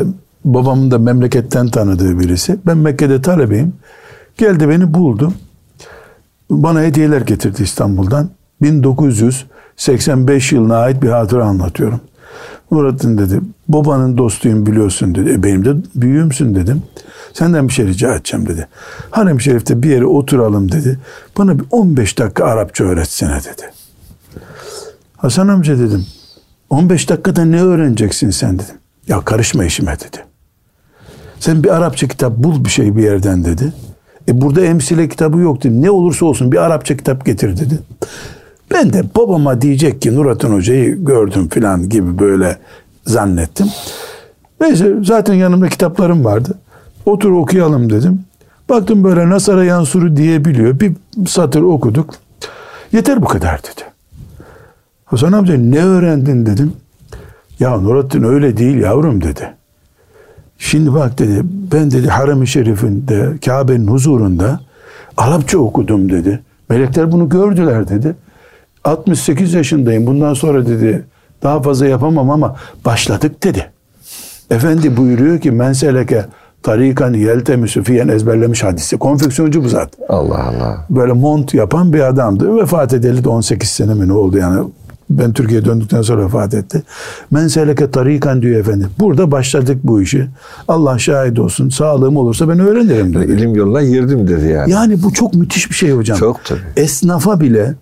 [0.44, 2.58] babamın da memleketten tanıdığı birisi.
[2.66, 3.74] Ben Mekke'de talebeyim.
[4.38, 5.32] Geldi beni buldu.
[6.50, 8.30] Bana hediyeler getirdi İstanbul'dan.
[8.62, 12.00] 1985 yılına ait bir hatıra anlatıyorum.
[12.70, 15.30] Nurattin dedi, babanın dostuyum biliyorsun dedi.
[15.30, 16.82] E benim de büyüğümsün dedim.
[17.32, 18.68] Senden bir şey rica edeceğim dedi.
[19.10, 20.98] Harem Şerif'te bir yere oturalım dedi.
[21.38, 23.72] Bana bir 15 dakika Arapça öğretsene dedi.
[25.16, 26.06] Hasan amca dedim.
[26.70, 28.74] 15 dakikada ne öğreneceksin sen dedim.
[29.08, 30.24] Ya karışma işime dedi.
[31.40, 33.72] Sen bir Arapça kitap bul bir şey bir yerden dedi.
[34.28, 35.82] E burada emsile kitabı yok dedi.
[35.82, 37.78] Ne olursa olsun bir Arapça kitap getir dedi.
[38.74, 42.58] Ben de babama diyecek ki Nurattin Hoca'yı gördüm filan gibi böyle
[43.06, 43.66] zannettim.
[44.60, 46.58] Neyse zaten yanımda kitaplarım vardı.
[47.06, 48.20] Otur okuyalım dedim.
[48.68, 50.80] Baktım böyle Nasara Yansuru diyebiliyor.
[50.80, 50.92] Bir
[51.26, 52.14] satır okuduk.
[52.92, 53.88] Yeter bu kadar dedi.
[55.04, 56.72] Hasan amca ne öğrendin dedim.
[57.60, 59.54] Ya Nurattin öyle değil yavrum dedi.
[60.58, 64.60] Şimdi bak dedi ben dedi Harem-i Şerif'inde Kabe'nin huzurunda
[65.16, 66.40] Arapça okudum dedi.
[66.68, 68.16] Melekler bunu gördüler dedi.
[68.88, 71.04] 68 yaşındayım bundan sonra dedi
[71.42, 73.70] daha fazla yapamam ama başladık dedi.
[74.50, 76.24] Efendi buyuruyor ki menseleke
[76.62, 78.98] tarikan yeltemisü fiyen ezberlemiş hadisi.
[78.98, 79.92] Konfeksiyoncu bu zat.
[80.08, 80.86] Allah Allah.
[80.90, 82.56] Böyle mont yapan bir adamdı.
[82.56, 84.68] Vefat edeli de 18 sene mi ne oldu yani.
[85.10, 86.82] Ben Türkiye'ye döndükten sonra vefat etti.
[87.30, 88.88] Men seleke tarikan diyor efendim.
[88.98, 90.26] Burada başladık bu işi.
[90.68, 91.68] Allah şahit olsun.
[91.68, 93.32] Sağlığım olursa ben öğrenirim dedi.
[93.32, 94.70] İlim yoluna girdim dedi yani.
[94.70, 96.18] Yani bu çok müthiş bir şey hocam.
[96.18, 96.60] Çok tabii.
[96.76, 97.74] Esnafa bile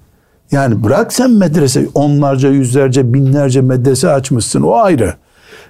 [0.53, 5.15] yani bırak sen medrese onlarca yüzlerce binlerce medrese açmışsın o ayrı.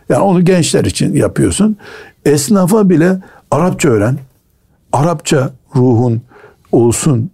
[0.09, 1.77] Yani onu gençler için yapıyorsun.
[2.25, 3.19] Esnafa bile
[3.51, 4.19] Arapça öğren.
[4.93, 6.23] Arapça ruhun
[6.73, 7.31] olsun.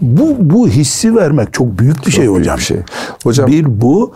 [0.00, 2.56] Bu bu hissi vermek çok büyük bir şey büyük hocam.
[2.58, 2.78] bir şey.
[3.24, 4.14] Hocam- bir bu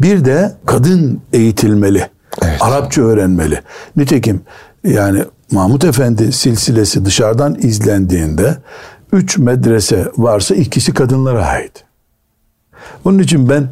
[0.00, 2.06] bir de kadın eğitilmeli.
[2.42, 2.56] Evet.
[2.60, 3.60] Arapça öğrenmeli.
[3.96, 4.40] Nitekim
[4.84, 8.56] yani Mahmut Efendi silsilesi dışarıdan izlendiğinde
[9.12, 11.85] üç medrese varsa ikisi kadınlara ait.
[13.04, 13.68] Onun için ben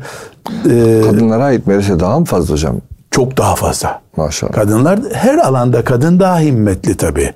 [0.70, 2.76] e, Kadınlara ait medrese daha mı fazla hocam?
[3.10, 4.00] çok daha fazla.
[4.16, 4.52] Maşallah.
[4.52, 7.30] Kadınlar her alanda kadın daha himmetli tabii.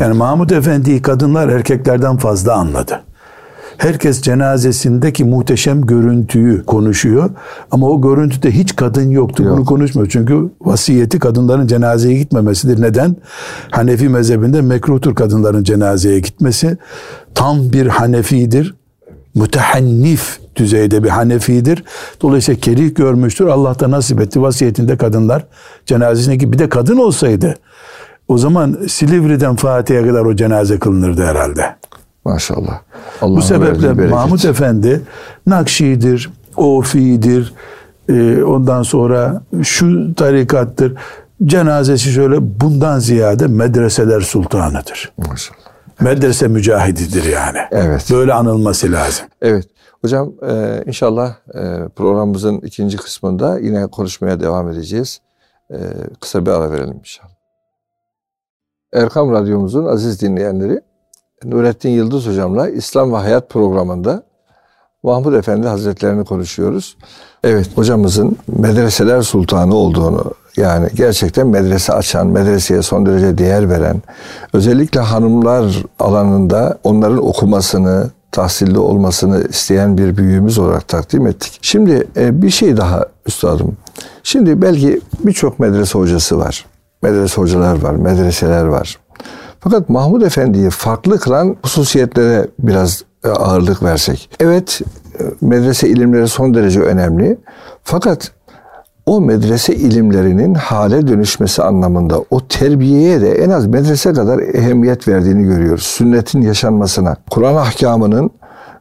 [0.00, 3.00] Yani Mahmut Efendi'yi kadınlar erkeklerden fazla anladı.
[3.78, 7.30] Herkes cenazesindeki muhteşem görüntüyü konuşuyor
[7.70, 9.42] ama o görüntüde hiç kadın yoktu.
[9.42, 9.56] Yok.
[9.56, 10.08] Bunu konuşmuyor.
[10.08, 12.82] Çünkü vasiyeti kadınların cenazeye gitmemesidir.
[12.82, 13.16] Neden?
[13.70, 16.76] Hanefi mezhebinde mekruhtur kadınların cenazeye gitmesi.
[17.34, 18.74] Tam bir Hanefidir.
[19.34, 21.84] Mütehannif düzeyde bir Hanefidir.
[22.22, 23.46] Dolayısıyla kerih görmüştür.
[23.46, 24.42] Allah da nasip etti.
[24.42, 25.46] Vasiyetinde kadınlar
[25.86, 26.52] cenazesine git.
[26.52, 27.54] Bir de kadın olsaydı
[28.28, 31.76] o zaman Silivri'den Fatih'e kadar o cenaze kılınırdı herhalde.
[32.24, 32.80] Maşallah.
[33.20, 33.92] Bu Allah'ın sebeple.
[33.92, 35.00] Mahmut Efendi
[35.46, 37.54] Nakşi'dir, Ofi'dir,
[38.08, 40.92] e, ondan sonra şu tarikattır.
[41.44, 45.12] Cenazesi şöyle bundan ziyade medreseler sultanıdır.
[45.18, 45.73] Maşallah.
[46.00, 47.58] Medrese mücahididir yani.
[47.70, 48.08] Evet.
[48.10, 49.26] Böyle anılması lazım.
[49.42, 49.68] Evet.
[50.00, 55.20] Hocam e, inşallah e, programımızın ikinci kısmında yine konuşmaya devam edeceğiz.
[55.70, 55.76] E,
[56.20, 57.34] kısa bir ara verelim inşallah.
[58.92, 60.80] Erkam Radyomuzun aziz dinleyenleri,
[61.44, 64.22] Nurettin Yıldız Hocam'la İslam ve Hayat programında
[65.04, 66.96] Mahmud Efendi Hazretlerini konuşuyoruz.
[67.44, 70.24] Evet hocamızın medreseler sultanı olduğunu
[70.56, 74.02] yani gerçekten medrese açan, medreseye son derece değer veren,
[74.52, 81.58] özellikle hanımlar alanında onların okumasını, tahsilli olmasını isteyen bir büyüğümüz olarak takdim ettik.
[81.62, 83.76] Şimdi e, bir şey daha üstadım.
[84.22, 86.66] Şimdi belki birçok medrese hocası var.
[87.02, 88.98] medrese hocalar var, medreseler var.
[89.60, 94.30] Fakat Mahmud Efendi'yi farklı kılan hususiyetlere biraz ağırlık versek.
[94.40, 94.80] Evet
[95.20, 97.38] e, medrese ilimleri son derece önemli.
[97.84, 98.32] Fakat
[99.06, 105.44] o medrese ilimlerinin hale dönüşmesi anlamında o terbiyeye de en az medrese kadar ehemmiyet verdiğini
[105.44, 105.82] görüyoruz.
[105.82, 108.30] Sünnetin yaşanmasına, Kur'an ahkamının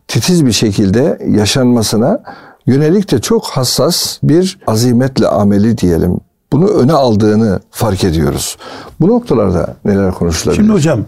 [0.07, 2.23] titiz bir şekilde yaşanmasına
[2.65, 6.19] yönelik de çok hassas bir azimetle ameli diyelim.
[6.51, 8.57] Bunu öne aldığını fark ediyoruz.
[8.99, 10.61] Bu noktalarda neler konuşulabilir?
[10.61, 10.99] Şimdi hocam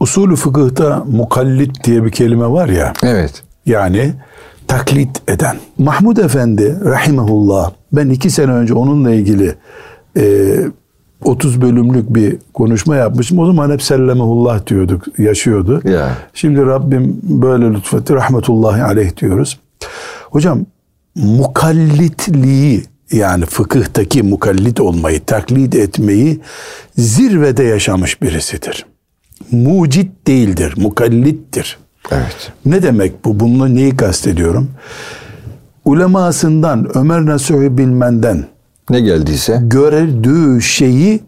[0.00, 2.92] usulü fıkıhta mukallit diye bir kelime var ya.
[3.02, 3.42] Evet.
[3.66, 4.12] Yani
[4.68, 5.56] taklit eden.
[5.78, 9.54] Mahmud Efendi rahimahullah ben iki sene önce onunla ilgili
[10.16, 10.56] e,
[11.24, 13.38] 30 bölümlük bir konuşma yapmışım.
[13.38, 15.80] O zaman hep sellemehullah diyorduk, yaşıyordu.
[15.84, 16.08] Ya.
[16.34, 19.60] Şimdi Rabbim böyle lütfetti, rahmetullahi aleyh diyoruz.
[20.30, 20.66] Hocam
[21.14, 26.40] mukallitliği yani fıkıhtaki mukallit olmayı, taklit etmeyi
[26.96, 28.86] zirvede yaşamış birisidir.
[29.50, 31.78] Mucit değildir, mukallittir.
[32.10, 32.52] Evet.
[32.66, 33.40] Ne demek bu?
[33.40, 34.70] Bunu neyi kastediyorum?
[35.84, 38.46] Ulemasından Ömer Nasuhi Bilmen'den
[38.90, 41.20] Ne geldiyse gördüğü şeyi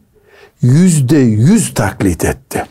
[0.63, 2.65] yüzde yüz taklit etti.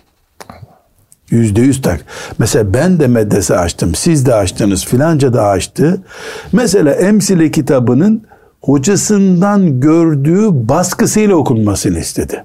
[1.30, 2.06] Yüzde yüz tak.
[2.38, 3.96] Mesela ben de medrese açtım.
[3.96, 4.86] Siz de açtınız.
[4.86, 6.02] Filanca da açtı.
[6.52, 8.24] Mesela Emsile kitabının
[8.62, 12.44] hocasından gördüğü baskısıyla okunmasını istedi.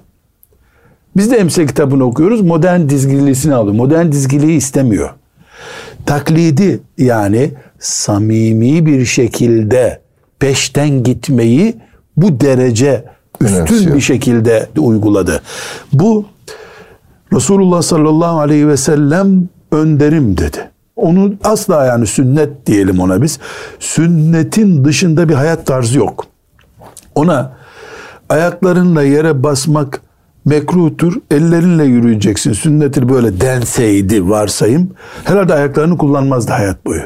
[1.17, 2.41] Biz de Emsile kitabını okuyoruz.
[2.41, 3.75] Modern dizgilisini alıyor.
[3.75, 5.09] Modern dizgiliyi istemiyor.
[6.05, 10.01] Taklidi yani samimi bir şekilde
[10.39, 11.75] peşten gitmeyi
[12.17, 13.05] bu derece
[13.41, 13.95] üstün Önemsiyor.
[13.95, 15.41] bir şekilde uyguladı.
[15.93, 16.25] Bu
[17.33, 20.69] Resulullah sallallahu aleyhi ve sellem önderim dedi.
[20.95, 23.39] Onu asla yani sünnet diyelim ona biz.
[23.79, 26.25] Sünnetin dışında bir hayat tarzı yok.
[27.15, 27.53] Ona
[28.29, 30.01] ayaklarınla yere basmak
[30.45, 31.13] mekruhtur.
[31.31, 32.53] Ellerinle yürüyeceksin.
[32.53, 34.89] Sünnettir böyle denseydi varsayım.
[35.23, 37.01] Herhalde ayaklarını kullanmazdı hayat boyu.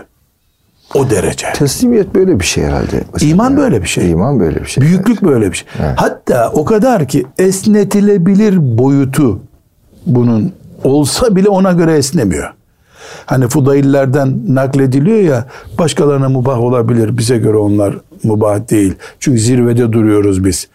[0.95, 1.47] O derece.
[1.53, 3.03] teslimiyet böyle bir şey herhalde.
[3.21, 4.11] İman böyle bir şey.
[4.11, 4.83] İman böyle bir şey.
[4.83, 5.67] Büyüklük böyle bir şey.
[5.95, 9.39] Hatta o kadar ki esnetilebilir boyutu
[10.05, 12.53] bunun olsa bile ona göre esnemiyor.
[13.25, 15.47] Hani Fudayillerden naklediliyor ya
[15.79, 18.93] başkalarına mubah olabilir bize göre onlar mubah değil.
[19.19, 20.67] Çünkü zirvede duruyoruz biz.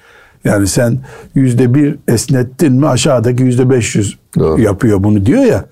[0.44, 0.98] Yani sen
[1.34, 4.18] yüzde bir esnettin mi aşağıdaki yüzde beş yüz
[4.58, 5.64] yapıyor bunu diyor ya.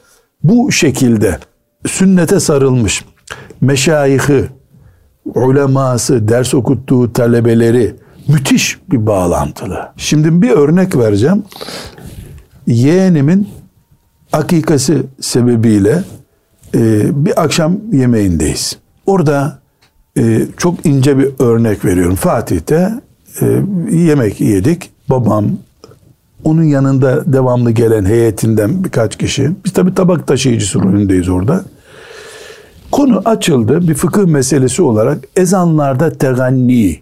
[0.42, 1.38] Bu şekilde
[1.86, 3.04] sünnete sarılmış
[3.60, 4.44] meşayihi,
[5.24, 7.94] uleması, ders okuttuğu talebeleri
[8.28, 9.92] müthiş bir bağlantılı.
[9.96, 11.42] Şimdi bir örnek vereceğim.
[12.66, 13.48] Yeğenimin
[14.32, 16.02] akikası sebebiyle
[16.74, 18.78] e, bir akşam yemeğindeyiz.
[19.06, 19.58] Orada
[20.18, 22.14] e, çok ince bir örnek veriyorum.
[22.14, 22.90] Fatih'te
[23.40, 24.90] e, yemek yedik.
[25.10, 25.46] Babam,
[26.44, 29.50] onun yanında devamlı gelen heyetinden birkaç kişi.
[29.64, 31.64] Biz tabii tabak taşıyıcısı rolündeyiz orada.
[32.92, 37.00] Konu açıldı bir fıkıh meselesi olarak ezanlarda teganni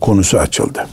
[0.00, 0.86] konusu açıldı.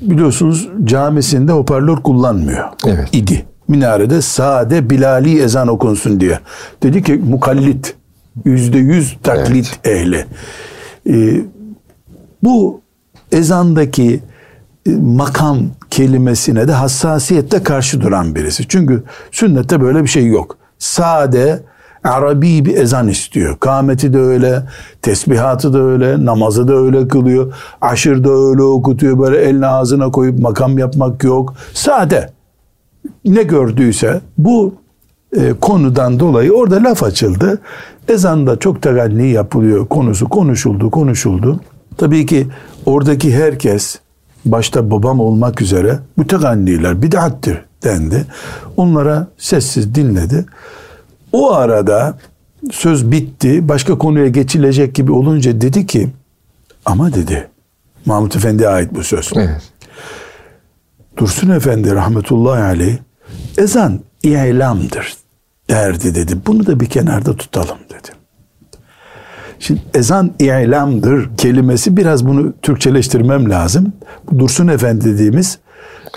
[0.00, 2.68] Biliyorsunuz camisinde hoparlör kullanmıyor.
[2.86, 3.08] Evet.
[3.12, 3.46] idi.
[3.68, 6.38] Minarede sade Bilali ezan okunsun diye.
[6.82, 7.94] Dedi ki mukallit.
[8.44, 10.26] Yüzde yüz taklit ehli.
[11.08, 11.40] Ee,
[12.42, 12.81] bu
[13.32, 14.20] ezandaki
[14.86, 15.58] e, makam
[15.90, 18.68] kelimesine de hassasiyetle karşı duran birisi.
[18.68, 20.56] Çünkü sünnette böyle bir şey yok.
[20.78, 21.62] Sade
[22.04, 23.56] Arabi bir ezan istiyor.
[23.58, 24.62] Kâmeti de öyle,
[25.02, 27.54] tesbihatı da öyle, namazı da öyle kılıyor.
[27.80, 29.18] Aşır da öyle okutuyor.
[29.18, 31.54] Böyle elini ağzına koyup makam yapmak yok.
[31.74, 32.30] Sade.
[33.24, 34.74] Ne gördüyse bu
[35.36, 37.60] e, konudan dolayı orada laf açıldı.
[38.08, 39.86] Ezanda çok teganni yapılıyor.
[39.88, 41.60] Konusu konuşuldu, konuşuldu.
[41.96, 42.46] Tabii ki
[42.86, 43.98] oradaki herkes
[44.44, 48.26] başta babam olmak üzere müteganniler bid'attir dendi.
[48.76, 50.46] Onlara sessiz dinledi.
[51.32, 52.18] O arada
[52.70, 53.68] söz bitti.
[53.68, 56.08] Başka konuya geçilecek gibi olunca dedi ki
[56.84, 57.48] ama dedi
[58.06, 59.30] Mahmut Efendi'ye ait bu söz.
[59.34, 59.62] Evet.
[61.16, 62.98] Dursun Efendi rahmetullahi aleyh
[63.58, 65.16] ezan ilamdır
[65.70, 66.36] derdi dedi.
[66.46, 68.21] Bunu da bir kenarda tutalım dedi.
[69.62, 73.92] Şimdi ezan ilamdır kelimesi biraz bunu Türkçeleştirmem lazım.
[74.38, 75.58] Dursun Efendi dediğimiz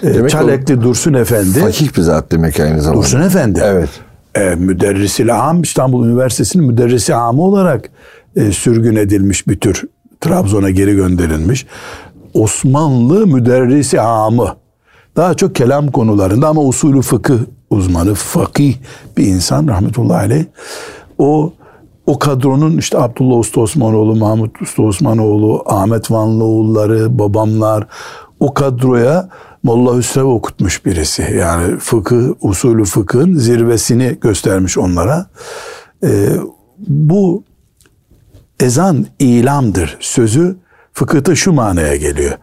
[0.04, 1.60] e, Demek Çalekli Dursun Efendi.
[1.60, 3.02] Fakih bir zat demek aynı zamanda.
[3.02, 3.62] Dursun Efendi.
[3.64, 3.90] Evet.
[4.36, 7.90] E, müderrisil am İstanbul Üniversitesi'nin müderrisi amı olarak
[8.36, 9.84] e, sürgün edilmiş bir tür
[10.22, 11.66] Trabzon'a geri gönderilmiş.
[12.34, 14.56] Osmanlı müderrisi amı.
[15.16, 18.76] Daha çok kelam konularında ama usulü fıkıh uzmanı, fakih
[19.18, 20.46] bir insan rahmetullahi aleyh.
[21.18, 21.54] O
[22.06, 27.88] o kadronun işte Abdullah Usta Osmanoğlu, Mahmut Usta Osmanoğlu, Ahmet Vanlıoğulları, babamlar
[28.40, 29.30] o kadroya
[29.64, 31.36] Molla Hüsrev okutmuş birisi.
[31.40, 35.26] Yani fıkıh, usulü fıkhın zirvesini göstermiş onlara.
[36.04, 36.30] Ee,
[36.88, 37.44] bu
[38.60, 40.58] ezan ilamdır sözü
[40.94, 42.38] fıkıhta şu manaya geliyor.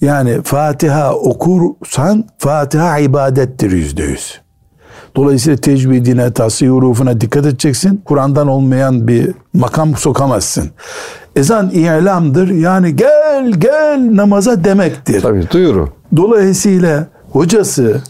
[0.00, 4.40] Yani Fatiha okursan Fatiha ibadettir yüzde yüz.
[5.16, 8.02] Dolayısıyla tecvidine, tasih hurufuna dikkat edeceksin.
[8.04, 10.70] Kur'an'dan olmayan bir makam sokamazsın.
[11.36, 15.20] Ezan ilamdır yani gel gel namaza demektir.
[15.20, 15.88] Tabii duyuru.
[16.16, 18.02] Dolayısıyla hocası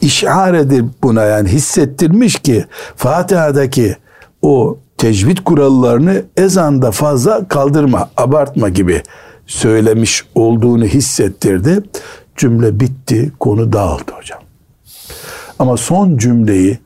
[0.00, 2.64] işar edip buna yani hissettirmiş ki
[2.96, 3.96] Fatiha'daki
[4.42, 9.02] o tecvid kurallarını ezanda fazla kaldırma, abartma gibi
[9.46, 11.82] söylemiş olduğunu hissettirdi.
[12.36, 14.37] Cümle bitti, konu dağıldı hocam.
[15.58, 16.78] Ama son cümleyi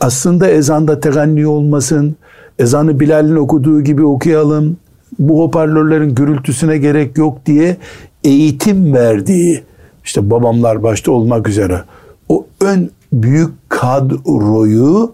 [0.00, 2.16] aslında ezanda teganni olmasın,
[2.58, 4.76] ezanı Bilal'in okuduğu gibi okuyalım,
[5.18, 7.76] bu hoparlörlerin gürültüsüne gerek yok diye
[8.24, 9.64] eğitim verdiği,
[10.04, 11.82] işte babamlar başta olmak üzere
[12.28, 15.12] o ön büyük kadroyu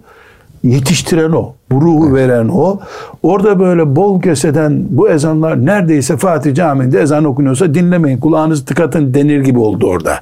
[0.62, 2.80] yetiştiren o, bu ruhu veren o.
[3.22, 9.40] Orada böyle bol keseden bu ezanlar neredeyse Fatih Camii'nde ezan okunuyorsa dinlemeyin, kulağınızı tıkatın denir
[9.40, 10.20] gibi oldu orada.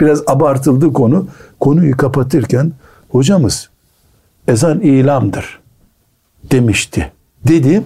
[0.00, 1.26] Biraz abartıldı konu.
[1.62, 2.72] Konuyu kapatırken
[3.08, 3.70] hocamız
[4.48, 5.60] ezan ilamdır
[6.50, 7.12] demişti.
[7.48, 7.82] Dedi.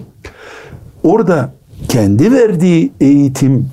[1.03, 1.53] Orada
[1.89, 3.69] kendi verdiği eğitim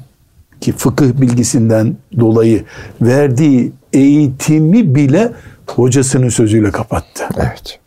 [0.60, 2.64] ki fıkıh bilgisinden dolayı
[3.02, 5.32] verdiği eğitimi bile
[5.66, 7.24] hocasının sözüyle kapattı.
[7.36, 7.80] Evet.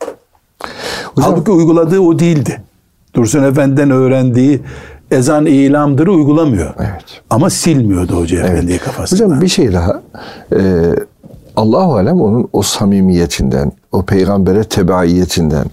[1.06, 2.62] Hocam, Halbuki uyguladığı o değildi.
[3.16, 4.62] Dursun Efendi'den öğrendiği
[5.12, 6.74] ezan ilamdır uygulamıyor.
[6.80, 7.22] Evet.
[7.30, 8.50] Ama silmiyordu Hoca evet.
[8.50, 9.26] Efendi'yi kafasından.
[9.26, 10.02] Hocam bir şey daha.
[10.52, 10.58] Ee,
[11.58, 15.66] Allahu alem onun o samimiyetinden, o peygambere tebaiyetinden,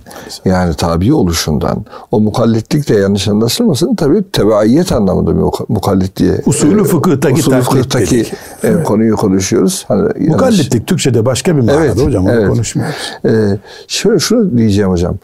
[0.44, 3.94] yani tabi oluşundan, o mukallitlik de yanlış anlaşılmasın.
[3.94, 6.40] Tabi tebaiyet anlamında bir mukallit diye.
[6.46, 8.26] Usulü e, fıkıhtaki, usulü fıkıhtaki e,
[8.62, 8.84] evet.
[8.84, 9.84] konuyu konuşuyoruz.
[9.88, 10.86] Hani mukallitlik yanlış...
[10.86, 12.24] Türkçe'de başka bir manada evet, hocam.
[12.24, 12.48] Onu evet.
[12.48, 12.96] konuşmuyoruz.
[13.24, 15.16] Ee, şöyle şunu diyeceğim hocam.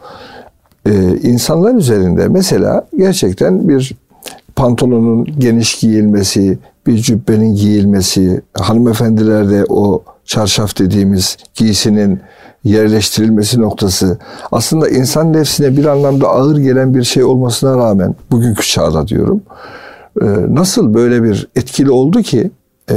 [0.87, 0.93] Ee,
[1.23, 3.93] insanlar üzerinde mesela gerçekten bir
[4.57, 12.21] pantolonun geniş giyilmesi, bir cübbenin giyilmesi, hanımefendilerde o çarşaf dediğimiz giysinin
[12.65, 14.19] yerleştirilmesi noktası
[14.53, 19.43] aslında insan nefsine bir anlamda ağır gelen bir şey olmasına rağmen bugünkü çağda diyorum
[20.23, 22.51] e, nasıl böyle bir etkili oldu ki
[22.91, 22.97] e,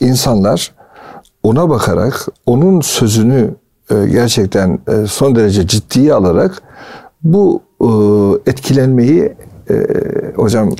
[0.00, 0.72] insanlar
[1.42, 3.50] ona bakarak onun sözünü
[3.90, 6.62] e, gerçekten son derece ciddiye alarak
[7.22, 7.62] bu
[8.46, 9.32] etkilenmeyi
[10.36, 10.70] hocam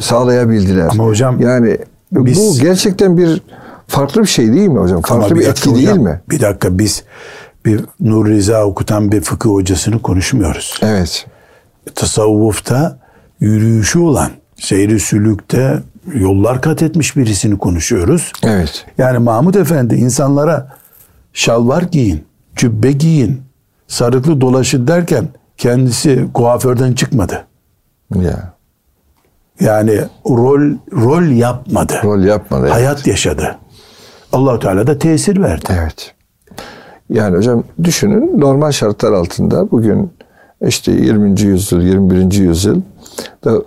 [0.00, 0.88] sağlayabildiler.
[0.90, 1.78] Ama hocam yani
[2.12, 3.42] biz, bu gerçekten bir
[3.88, 5.02] farklı bir şey değil mi hocam?
[5.02, 6.20] Farklı bir, bir etki hocam, değil mi?
[6.30, 7.04] Bir dakika biz
[7.64, 10.80] bir Nur Rıza okutan bir fıkıh hocasını konuşmuyoruz.
[10.82, 11.26] Evet.
[11.94, 12.98] Tasavvufta
[13.40, 15.82] yürüyüşü olan, seyri sülükte
[16.14, 18.32] yollar kat etmiş birisini konuşuyoruz.
[18.42, 18.86] Evet.
[18.98, 20.76] Yani Mahmut Efendi insanlara
[21.32, 22.24] şalvar giyin,
[22.56, 23.42] cübbe giyin,
[23.88, 27.46] sarıklı dolaşın derken kendisi kuaförden çıkmadı.
[28.14, 28.52] Ya.
[29.60, 32.00] Yani rol rol yapmadı.
[32.04, 32.68] Rol yapmadı.
[32.68, 33.06] Hayat evet.
[33.06, 33.58] yaşadı
[34.32, 35.64] allah Teala da tesir verdi.
[35.82, 36.14] Evet.
[37.10, 40.10] Yani hocam düşünün normal şartlar altında bugün
[40.66, 41.40] işte 20.
[41.40, 42.32] yüzyıl, 21.
[42.32, 42.80] yüzyıl
[43.44, 43.62] da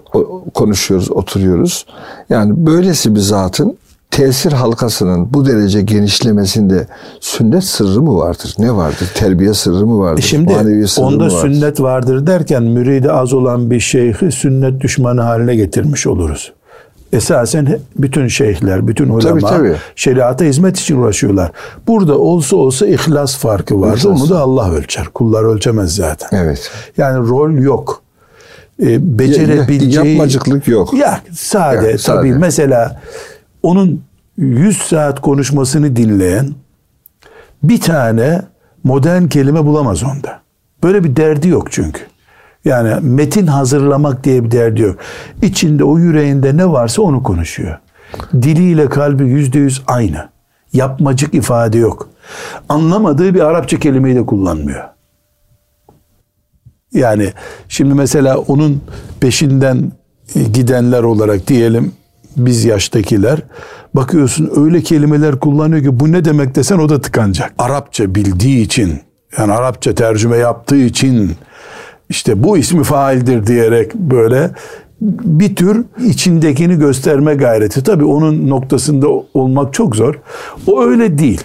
[0.53, 1.85] konuşuyoruz, oturuyoruz.
[2.29, 3.77] Yani böylesi bir zatın
[4.11, 6.87] tesir halkasının bu derece genişlemesinde
[7.19, 8.55] sünnet sırrı mı vardır?
[8.59, 9.11] Ne vardır?
[9.15, 10.19] Terbiye sırrı mı vardır?
[10.19, 10.53] E şimdi
[10.97, 11.37] onda vardır?
[11.41, 16.53] sünnet vardır derken müridi az olan bir şeyhi sünnet düşmanı haline getirmiş oluruz
[17.13, 19.75] esasen bütün şeyhler, bütün ulema tabii, tabii.
[19.95, 21.51] şeriata hizmet için uğraşıyorlar.
[21.87, 24.03] Burada olsa olsa ihlas farkı var.
[24.05, 25.05] Onu da Allah ölçer.
[25.05, 26.29] Kullar ölçemez zaten.
[26.31, 26.71] Evet.
[26.97, 28.01] Yani rol yok.
[28.81, 30.07] Ee, becerebileceği...
[30.07, 30.93] Yapmacıklık yok.
[30.93, 32.17] Ya sade, ya, sade.
[32.17, 32.33] tabii.
[32.33, 33.01] Mesela
[33.63, 34.03] onun
[34.37, 36.49] 100 saat konuşmasını dinleyen
[37.63, 38.41] bir tane
[38.83, 40.41] modern kelime bulamaz onda.
[40.83, 42.01] Böyle bir derdi yok çünkü.
[42.65, 44.99] Yani metin hazırlamak diye bir derdi yok.
[45.41, 47.79] İçinde o yüreğinde ne varsa onu konuşuyor.
[48.33, 50.29] Diliyle kalbi yüzde yüz aynı.
[50.73, 52.09] Yapmacık ifade yok.
[52.69, 54.83] Anlamadığı bir Arapça kelimeyi de kullanmıyor.
[56.93, 57.33] Yani
[57.67, 58.81] şimdi mesela onun
[59.19, 59.91] peşinden
[60.53, 61.93] gidenler olarak diyelim
[62.37, 63.39] biz yaştakiler
[63.93, 67.53] bakıyorsun öyle kelimeler kullanıyor ki bu ne demek desen o da tıkanacak.
[67.57, 69.01] Arapça bildiği için
[69.37, 71.31] yani Arapça tercüme yaptığı için
[72.11, 74.51] işte bu ismi faildir diyerek böyle
[75.01, 77.83] bir tür içindekini gösterme gayreti.
[77.83, 80.19] Tabii onun noktasında olmak çok zor.
[80.67, 81.41] O öyle değil.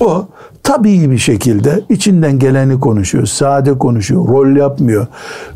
[0.00, 0.26] O
[0.62, 5.06] tabii bir şekilde içinden geleni konuşuyor, sade konuşuyor, rol yapmıyor.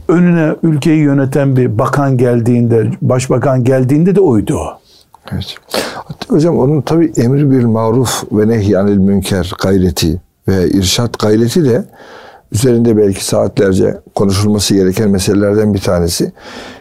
[0.09, 4.79] Önüne ülkeyi yöneten bir bakan geldiğinde, başbakan geldiğinde de oydu o.
[5.33, 5.57] Evet.
[6.29, 11.85] Hocam onun tabi emri bir maruf ve nehyanil münker gayreti ve irşat gayreti de
[12.53, 16.32] üzerinde belki saatlerce konuşulması gereken meselelerden bir tanesi.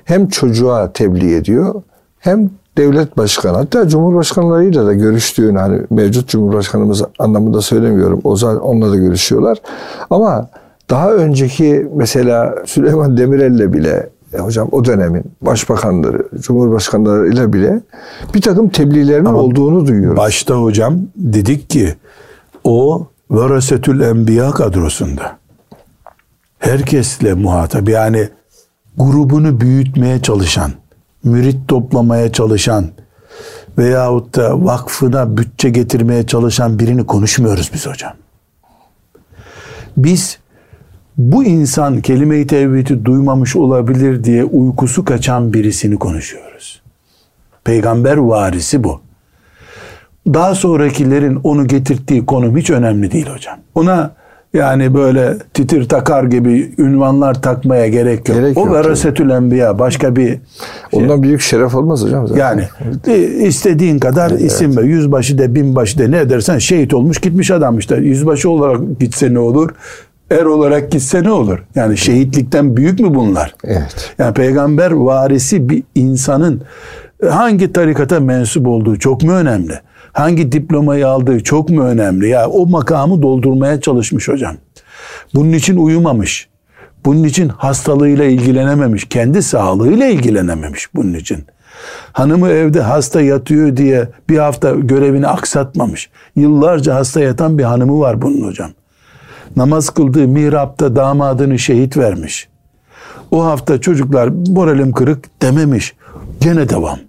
[0.06, 1.82] Hem çocuğa tebliğ ediyor
[2.20, 8.22] hem devlet başkanı hatta cumhurbaşkanlarıyla da görüştüğünü hani mevcut cumhurbaşkanımız anlamında söylemiyorum.
[8.24, 9.58] O zaman onunla da görüşüyorlar.
[10.10, 10.50] Ama
[10.90, 17.82] daha önceki mesela Süleyman Demirel'le bile e hocam o dönemin başbakanları, cumhurbaşkanları ile bile
[18.34, 20.18] bir takım tebliğlerinin Ama olduğunu duyuyoruz.
[20.18, 21.96] Başta hocam dedik ki
[22.64, 25.38] o Verasetül Enbiya kadrosunda
[26.60, 28.30] herkesle muhatap yani
[28.98, 30.72] grubunu büyütmeye çalışan,
[31.24, 32.86] mürit toplamaya çalışan
[33.78, 38.14] veyahut da vakfına bütçe getirmeye çalışan birini konuşmuyoruz biz hocam.
[39.98, 40.40] Biz
[41.18, 46.82] bu insan kelime-i tevhidi duymamış olabilir diye uykusu kaçan birisini konuşuyoruz.
[47.64, 49.02] Peygamber varisi bu.
[50.28, 53.60] Daha sonrakilerin onu getirdiği konum hiç önemli değil hocam.
[53.76, 54.12] Ona
[54.54, 58.38] yani böyle titir takar gibi ünvanlar takmaya gerek yok.
[58.38, 60.40] Gerek o verasetül enbiya başka bir şey.
[60.92, 62.42] Ondan büyük şeref olmaz hocam zaten.
[62.42, 62.68] Yani
[63.48, 64.42] istediğin kadar evet.
[64.42, 67.96] isim ve yüzbaşı de binbaşı de ne edersen şehit olmuş gitmiş adam işte.
[67.96, 69.70] Yüzbaşı olarak gitse ne olur?
[70.32, 71.64] Er olarak gitse ne olur?
[71.76, 73.56] Yani şehitlikten büyük mü bunlar?
[73.64, 74.14] Evet.
[74.18, 76.62] Yani peygamber varisi bir insanın
[77.30, 79.74] hangi tarikata mensup olduğu çok mu önemli?
[80.18, 82.30] Hangi diplomayı aldığı çok mu önemli?
[82.30, 84.56] Ya o makamı doldurmaya çalışmış hocam.
[85.36, 86.50] Bunun için uyumamış.
[87.06, 89.10] Bunun için hastalığıyla ilgilenememiş.
[89.10, 91.46] Kendi sağlığıyla ilgilenememiş bunun için.
[92.12, 96.10] Hanımı evde hasta yatıyor diye bir hafta görevini aksatmamış.
[96.36, 98.72] Yıllarca hasta yatan bir hanımı var bunun hocam.
[99.56, 102.50] Namaz kıldığı mihrapta damadını şehit vermiş.
[103.32, 105.96] O hafta çocuklar moralim kırık dememiş.
[106.42, 107.00] Gene devam.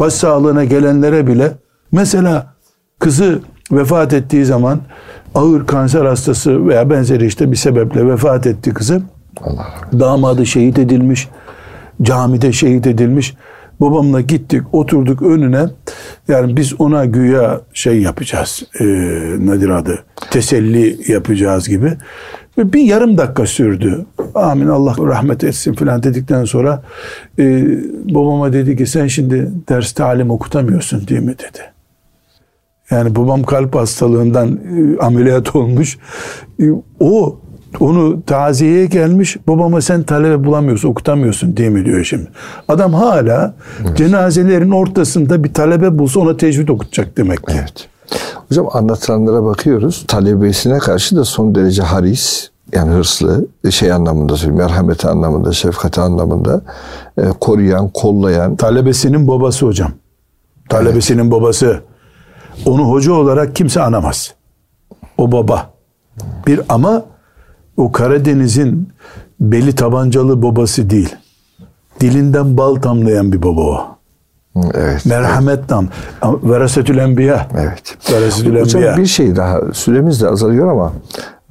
[0.00, 1.52] Baş sağlığına gelenlere bile
[1.96, 2.54] Mesela
[2.98, 3.40] kızı
[3.72, 4.80] vefat ettiği zaman
[5.34, 9.02] ağır kanser hastası veya benzeri işte bir sebeple vefat etti kızı.
[9.42, 11.28] Allah Damadı şehit edilmiş.
[12.02, 13.34] Camide şehit edilmiş.
[13.80, 15.66] Babamla gittik oturduk önüne.
[16.28, 18.62] Yani biz ona güya şey yapacağız.
[18.80, 18.84] E,
[19.38, 19.98] nedir adı?
[20.30, 21.92] Teselli yapacağız gibi.
[22.58, 24.06] Ve bir yarım dakika sürdü.
[24.34, 26.82] Amin Allah rahmet etsin filan dedikten sonra
[27.38, 27.64] e,
[28.14, 31.75] babama dedi ki sen şimdi ders talim okutamıyorsun değil mi dedi.
[32.90, 35.98] Yani babam kalp hastalığından e, ameliyat olmuş.
[36.60, 36.64] E,
[37.00, 37.38] o
[37.80, 39.36] onu taziyeye gelmiş.
[39.48, 42.28] Babama sen talebe bulamıyorsun, okutamıyorsun değil mi diyor şimdi.
[42.68, 43.54] Adam hala
[43.86, 43.96] evet.
[43.96, 47.54] cenazelerin ortasında bir talebe bulsa ona tecvid okutacak demek ki.
[47.58, 47.88] Evet.
[48.48, 50.04] Hocam anlatılanlara bakıyoruz.
[50.08, 56.62] Talebesine karşı da son derece haris, yani hırslı, şey anlamında söyleyeyim, merhameti anlamında, şefkati anlamında
[57.18, 58.56] e, koruyan, kollayan.
[58.56, 59.90] Talebesinin babası hocam.
[60.68, 61.32] Talebesinin evet.
[61.32, 61.80] babası.
[62.64, 64.34] Onu hoca olarak kimse anamaz.
[65.18, 65.70] O baba.
[66.46, 67.04] Bir ama
[67.76, 68.88] o Karadeniz'in
[69.40, 71.16] beli tabancalı babası değil.
[72.00, 73.96] Dilinden bal damlayan bir baba o.
[74.74, 75.06] Evet.
[75.06, 75.68] Merhamet evet.
[75.68, 75.88] dam.
[76.22, 77.48] Verasetül enbiya.
[77.58, 78.12] Evet.
[78.12, 78.96] Verasetül Hocam enbiya.
[78.96, 79.60] bir şey daha.
[79.72, 80.92] Süremiz de azalıyor ama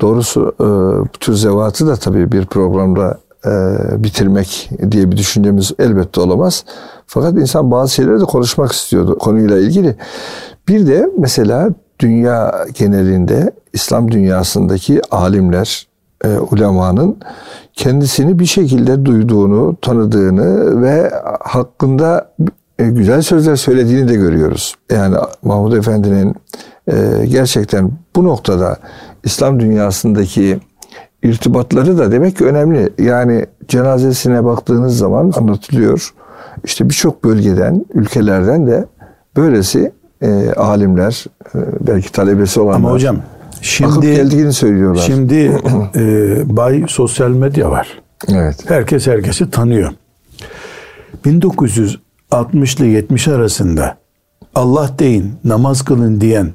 [0.01, 0.63] doğrusu e,
[1.03, 3.53] bu tür zevatı da tabii bir programda e,
[4.03, 6.65] bitirmek diye bir düşüncemiz elbette olamaz.
[7.07, 9.95] Fakat insan bazı şeyleri de konuşmak istiyordu konuyla ilgili.
[10.67, 15.87] Bir de mesela dünya genelinde İslam dünyasındaki alimler,
[16.23, 17.17] e, ulemanın
[17.73, 22.31] kendisini bir şekilde duyduğunu, tanıdığını ve hakkında
[22.79, 24.75] e, güzel sözler söylediğini de görüyoruz.
[24.91, 26.35] Yani Mahmud Efendi'nin
[26.87, 28.77] e, gerçekten bu noktada
[29.23, 30.59] İslam dünyasındaki
[31.23, 32.89] irtibatları da demek ki önemli.
[32.99, 36.13] Yani cenazesine baktığınız zaman anlatılıyor.
[36.63, 38.85] İşte birçok bölgeden, ülkelerden de
[39.37, 39.91] böylesi
[40.21, 42.75] e, alimler, e, belki talebesi olanlar.
[42.75, 43.17] Ama hocam
[43.61, 45.03] şimdi geldiğini söylüyorlar.
[45.05, 45.35] Şimdi
[45.95, 47.87] e, bay sosyal medya var.
[48.29, 48.69] Evet.
[48.69, 49.91] Herkes herkesi tanıyor.
[51.25, 53.97] 1960 ile 70 arasında
[54.55, 56.53] Allah deyin, namaz kılın diyen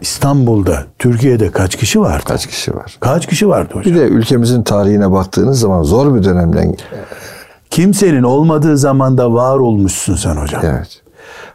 [0.00, 2.22] İstanbul'da, Türkiye'de kaç kişi var?
[2.24, 2.96] Kaç kişi var?
[3.00, 3.94] Kaç kişi vardı hocam?
[3.94, 6.76] Bir de ülkemizin tarihine baktığınız zaman zor bir dönemden
[7.70, 10.62] Kimsenin olmadığı zamanda var olmuşsun sen hocam.
[10.64, 11.01] Evet.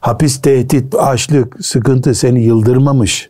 [0.01, 3.29] Hapis, tehdit, açlık, sıkıntı seni yıldırmamış.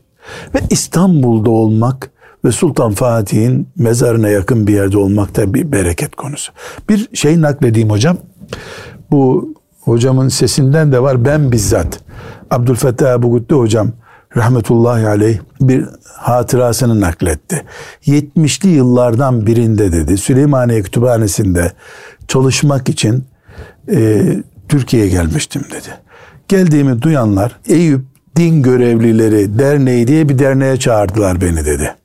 [0.56, 2.12] Ve İstanbul'da olmak
[2.46, 6.52] ve Sultan Fatih'in mezarına yakın bir yerde olmak da bir bereket konusu.
[6.90, 8.18] Bir şey nakledeyim hocam.
[9.12, 11.26] Bu hocamın sesinden de var.
[11.26, 12.00] Ben bizzat
[12.52, 13.92] Abdülfettah Ebu Gütte hocam
[14.38, 15.86] rahmetullahi aleyh bir
[16.18, 17.66] hatırasını nakletti.
[18.02, 21.72] 70'li yıllardan birinde dedi Süleymaniye Kütüphanesi'nde
[22.28, 23.26] çalışmak için
[23.92, 24.24] e,
[24.70, 26.07] Türkiye'ye gelmiştim dedi.
[26.48, 28.02] Geldiğimi duyanlar Eyüp
[28.36, 31.96] Din Görevlileri Derneği diye bir derneğe çağırdılar beni dedi.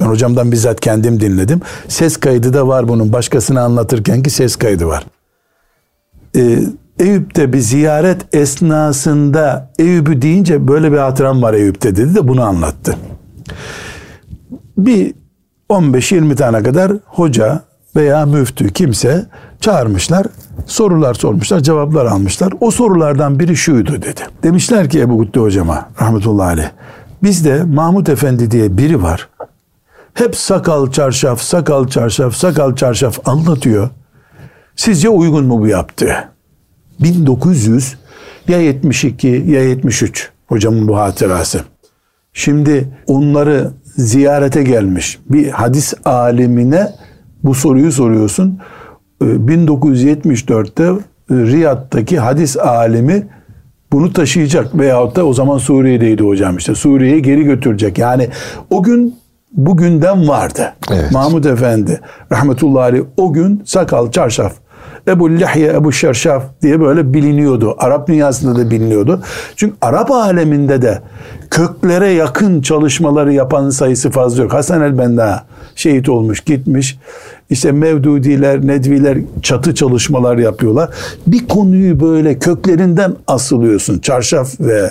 [0.00, 1.60] Ben hocamdan bizzat kendim dinledim.
[1.88, 3.12] Ses kaydı da var bunun.
[3.12, 5.06] Başkasına anlatırken ki ses kaydı var.
[6.36, 6.58] Ee,
[6.98, 12.96] Eyüp'te bir ziyaret esnasında Eyüp'ü deyince böyle bir hatıram var Eyüp'te dedi de bunu anlattı.
[14.78, 15.14] Bir
[15.70, 17.62] 15-20 tane kadar hoca
[17.96, 19.26] veya müftü kimse
[19.60, 20.26] çağırmışlar.
[20.66, 22.52] Sorular sormuşlar, cevaplar almışlar.
[22.60, 24.20] O sorulardan biri şuydu dedi.
[24.42, 26.70] Demişler ki Ebu Gütte hocama rahmetullahi aleyh.
[27.22, 29.28] Bizde Mahmut Efendi diye biri var.
[30.14, 33.90] Hep sakal çarşaf, sakal çarşaf, sakal çarşaf anlatıyor.
[34.76, 36.14] Sizce uygun mu bu yaptığı?
[37.00, 37.96] 1900
[38.48, 41.60] ya 72 ya 73 hocamın bu hatırası.
[42.32, 46.92] Şimdi onları ziyarete gelmiş bir hadis alimine
[47.44, 48.58] bu soruyu soruyorsun.
[49.20, 53.28] 1974'te ee, e, Riyad'daki hadis alimi
[53.92, 57.98] bunu taşıyacak veyahut da o zaman Suriye'deydi hocam işte Suriye'ye geri götürecek.
[57.98, 58.28] Yani
[58.70, 59.16] o gün
[59.52, 60.72] bugünden vardı.
[60.92, 61.12] Evet.
[61.12, 62.00] Mahmud Efendi
[62.32, 64.52] rahmetullahi aleyh o gün sakal çarşaf
[65.08, 67.74] Ebu Lihye, Ebu Şerşaf diye böyle biliniyordu.
[67.78, 69.20] Arap dünyasında da biliniyordu.
[69.56, 71.02] Çünkü Arap aleminde de
[71.50, 74.52] köklere yakın çalışmaları yapan sayısı fazla yok.
[74.52, 75.44] Hasan el-Benda
[75.74, 76.98] şehit olmuş, gitmiş.
[77.50, 80.90] İşte Mevdudiler, Nedviler çatı çalışmalar yapıyorlar.
[81.26, 83.98] Bir konuyu böyle köklerinden asılıyorsun.
[83.98, 84.90] Çarşaf ve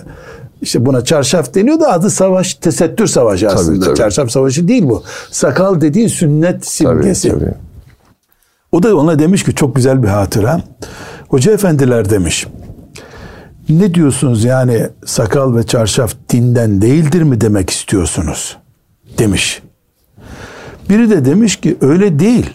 [0.61, 3.75] işte buna çarşaf deniyor da adı savaş, tesettür savaşı aslında.
[3.75, 3.97] Tabii, tabii.
[3.97, 5.03] Çarşaf savaşı değil bu.
[5.31, 7.29] Sakal dediğin sünnet simgesi.
[7.29, 7.53] Tabii, tabii.
[8.71, 10.61] O da ona demiş ki çok güzel bir hatıra.
[11.27, 12.47] Hoca efendiler demiş.
[13.69, 18.57] Ne diyorsunuz yani sakal ve çarşaf dinden değildir mi demek istiyorsunuz?
[19.17, 19.61] Demiş.
[20.89, 22.49] Biri de demiş ki öyle değil.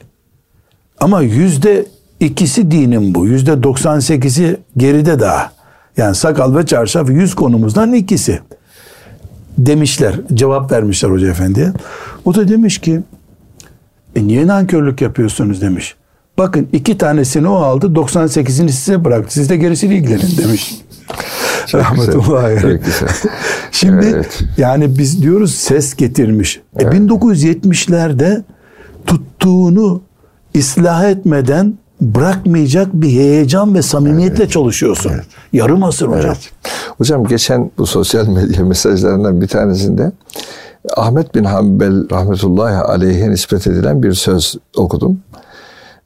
[1.00, 1.86] Ama yüzde
[2.20, 3.26] ikisi dinin bu.
[3.26, 5.52] Yüzde 98'i geride daha.
[5.96, 8.40] Yani sakal ve çarşaf yüz konumuzdan ikisi.
[9.58, 11.72] Demişler, cevap vermişler hoca efendiye.
[12.24, 13.00] O da demiş ki,
[14.16, 15.96] e niye nankörlük yapıyorsunuz demiş.
[16.39, 19.34] Bakın iki tanesini o aldı 98'ini size bıraktı.
[19.34, 20.74] Siz de gerisiyle ilgilenin demiş.
[21.74, 22.80] Rahmetullahi
[23.72, 24.43] Şimdi evet.
[24.57, 26.57] yani biz diyoruz ses getirmiş.
[26.57, 26.95] E, evet.
[26.95, 28.43] E 1970'lerde
[29.07, 30.03] tuttuğunu
[30.57, 34.53] ıslah etmeden bırakmayacak bir heyecan ve samimiyetle evet.
[34.53, 35.11] çalışıyorsun.
[35.14, 35.24] Evet.
[35.53, 36.24] Yarım asır hocam.
[36.26, 36.51] Evet.
[36.99, 40.12] Hocam geçen bu sosyal medya mesajlarından bir tanesinde
[40.97, 45.20] Ahmet bin Hanbel rahmetullahi aleyhe nispet edilen bir söz okudum.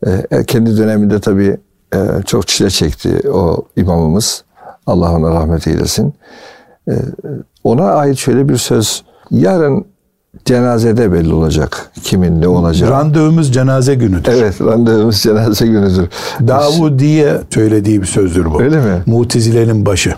[0.07, 1.57] E, kendi döneminde tabii
[1.95, 4.45] e, çok çile çekti o imamımız.
[4.87, 6.15] Allah ona rahmet eylesin.
[6.89, 6.95] E,
[7.65, 9.05] ona ait şöyle bir söz.
[9.31, 9.87] Yarın
[10.45, 12.91] cenazede belli olacak kimin ne olacak.
[12.91, 14.33] Randevumuz cenaze günüdür.
[14.33, 16.09] Evet randevumuz cenaze günüdür.
[16.99, 18.63] diye söylediği bir sözdür bu.
[18.63, 19.03] Öyle mi?
[19.07, 20.15] Mutezile'nin başı.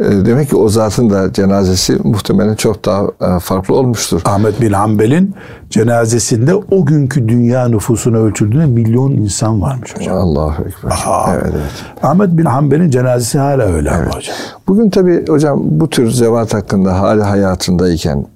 [0.00, 4.20] E, demek ki o zatın da cenazesi muhtemelen çok daha e, farklı olmuştur.
[4.24, 5.34] Ahmet bin Hanbel'in
[5.70, 10.16] cenazesinde o günkü dünya nüfusuna ölçüldüğünde milyon insan varmış hocam.
[10.16, 10.90] Allahu Ekber.
[10.90, 11.32] Aha.
[11.34, 12.02] Evet, evet.
[12.02, 14.14] Ahmet bin Hanbel'in cenazesi hala öyle evet.
[14.14, 14.36] hocam.
[14.68, 18.26] Bugün tabi hocam bu tür zevat hakkında hali hayatındayken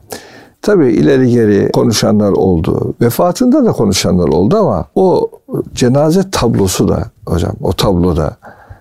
[0.62, 2.94] Tabii ileri geri konuşanlar oldu.
[3.00, 5.30] Vefatında da konuşanlar oldu ama o
[5.74, 8.36] cenaze tablosu da hocam o tabloda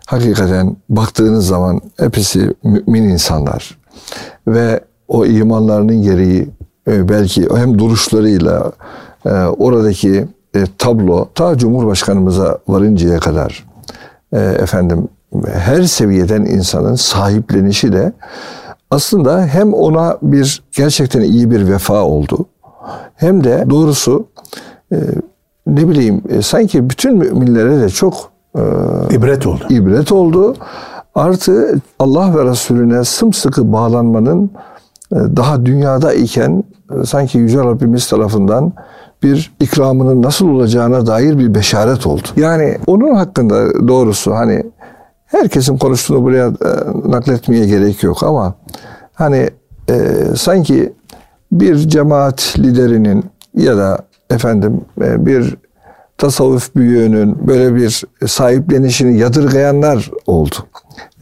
[0.06, 3.78] hakikaten baktığınız zaman hepsi mümin insanlar.
[4.48, 6.50] Ve o imanlarının gereği
[6.88, 8.72] e, belki hem duruşlarıyla
[9.26, 13.66] e, oradaki e, tablo ta Cumhurbaşkanımıza varıncaya kadar
[14.34, 15.08] efendim
[15.54, 18.14] her seviyeden insanın sahiplenişi de
[18.96, 22.46] aslında hem ona bir gerçekten iyi bir vefa oldu
[23.16, 24.28] hem de doğrusu
[25.68, 28.62] ne bileyim sanki bütün müminlere de çok e,
[29.16, 29.64] ibret oldu.
[29.70, 30.56] İbret oldu.
[31.16, 34.52] Artı Allah ve Resulüne sımsıkı bağlanmanın
[35.12, 38.74] e, daha dünyada iken e, sanki Yüce Rabbimiz tarafından
[39.24, 42.28] bir ikramının nasıl olacağına dair bir beşaret oldu.
[42.36, 44.64] Yani onun hakkında doğrusu hani
[45.36, 46.52] herkesin konuştuğunu buraya e,
[47.12, 48.54] nakletmeye gerek yok ama
[49.14, 49.50] hani
[49.90, 49.96] e,
[50.38, 50.94] sanki
[51.52, 53.26] bir cemaat liderinin
[53.58, 55.56] ya da efendim e, bir
[56.18, 60.56] tasavvuf büyüğünün böyle bir sahiplenişini yadırgayanlar oldu.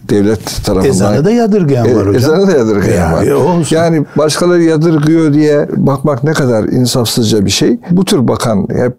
[0.10, 0.90] Devlet tarafından.
[0.90, 2.16] Ezanı da yadırgayan var hocam.
[2.16, 3.42] Ezanı da yadırgayan yani, var.
[3.42, 3.76] Olsun.
[3.76, 7.80] Yani başkaları yadırgıyor diye bakmak ne kadar insafsızca bir şey.
[7.92, 8.94] Bu tür bakan hep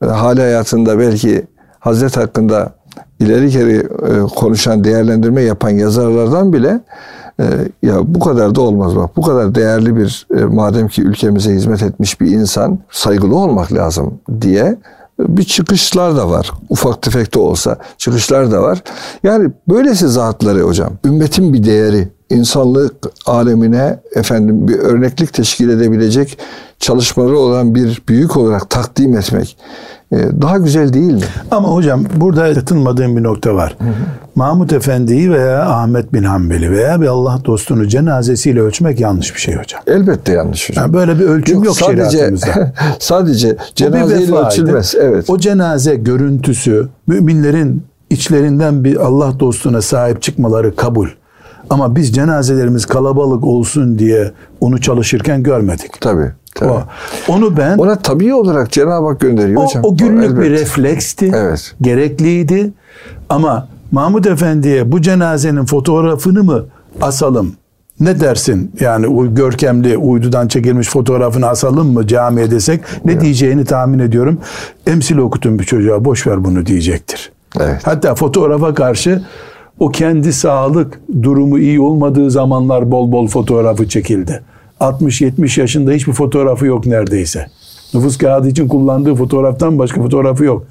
[0.00, 1.46] hali hayatında belki
[1.78, 2.75] Hazret hakkında
[3.20, 6.80] ileri geri e, konuşan, değerlendirme yapan yazarlardan bile
[7.40, 7.44] e,
[7.82, 9.16] ya bu kadar da olmaz bak.
[9.16, 14.14] Bu kadar değerli bir e, madem ki ülkemize hizmet etmiş bir insan saygılı olmak lazım
[14.40, 14.76] diye
[15.18, 16.50] bir çıkışlar da var.
[16.68, 18.82] Ufak tefek de olsa çıkışlar da var.
[19.22, 22.94] Yani böylesi zatları hocam ümmetin bir değeri insanlık
[23.26, 26.38] alemine efendim bir örneklik teşkil edebilecek
[26.78, 29.56] çalışmaları olan bir büyük olarak takdim etmek
[30.12, 31.20] e, daha güzel değil mi?
[31.50, 33.76] Ama hocam burada yatınmadığım bir nokta var.
[33.78, 33.92] Hı hı.
[34.34, 39.54] Mahmut Efendi'yi veya Ahmet bin Hanbeli veya bir Allah dostunu cenazesiyle ölçmek yanlış bir şey
[39.54, 39.80] hocam.
[39.86, 40.84] Elbette yanlış hocam.
[40.84, 42.34] Yani böyle bir ölçüm yok, yok sadece,
[42.98, 44.94] sadece cenazeyle ölçülmez.
[45.00, 45.30] Evet.
[45.30, 51.08] O cenaze görüntüsü müminlerin içlerinden bir Allah dostuna sahip çıkmaları kabul.
[51.70, 56.00] Ama biz cenazelerimiz kalabalık olsun diye onu çalışırken görmedik.
[56.00, 56.32] Tabii.
[56.54, 56.70] Tabii.
[56.70, 56.82] O.
[57.28, 59.84] Onu ben ona tabii olarak Cenab-ı Hak gönderiyor o, hocam.
[59.84, 61.32] O günlük o, bir refleksti.
[61.34, 61.74] Evet.
[61.80, 62.72] Gerekliydi.
[63.28, 66.64] Ama Mahmud Efendi'ye bu cenazenin fotoğrafını mı
[67.02, 67.52] asalım?
[68.00, 68.72] Ne dersin?
[68.80, 73.22] Yani o görkemli uydudan çekilmiş fotoğrafını asalım mı camiye desek ne evet.
[73.22, 74.38] diyeceğini tahmin ediyorum.
[74.86, 77.32] Emsil okutun bir çocuğa boş ver bunu diyecektir.
[77.60, 77.80] Evet.
[77.84, 79.22] Hatta fotoğrafa karşı
[79.78, 84.42] o kendi sağlık durumu iyi olmadığı zamanlar bol bol fotoğrafı çekildi.
[84.80, 87.46] 60-70 yaşında hiçbir fotoğrafı yok neredeyse.
[87.94, 90.66] Nüfus kağıdı için kullandığı fotoğraftan başka fotoğrafı yok.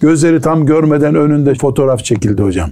[0.00, 2.70] Gözleri tam görmeden önünde fotoğraf çekildi hocam.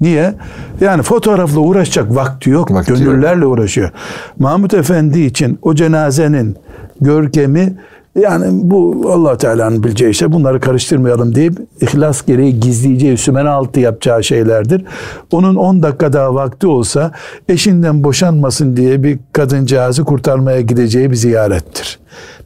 [0.00, 0.34] Niye?
[0.80, 2.70] Yani fotoğrafla uğraşacak vakti yok.
[2.70, 3.52] Vakti Gönüllerle yok.
[3.52, 3.90] uğraşıyor.
[4.38, 6.56] Mahmut Efendi için o cenazenin
[7.00, 7.76] görkemi
[8.20, 14.24] yani bu allah Teala'nın bileceği işte bunları karıştırmayalım deyip ihlas gereği gizleyeceği, sümen altı yapacağı
[14.24, 14.84] şeylerdir.
[15.32, 17.12] Onun 10 dakika daha vakti olsa
[17.48, 21.98] eşinden boşanmasın diye bir kadıncağızı kurtarmaya gideceği bir ziyarettir.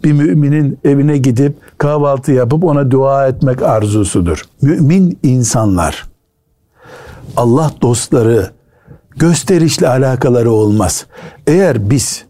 [0.04, 4.44] Bir müminin evine gidip kahvaltı yapıp ona dua etmek arzusudur.
[4.62, 6.06] Mümin insanlar,
[7.36, 8.50] Allah dostları,
[9.16, 11.06] gösterişli alakaları olmaz.
[11.46, 12.24] Eğer biz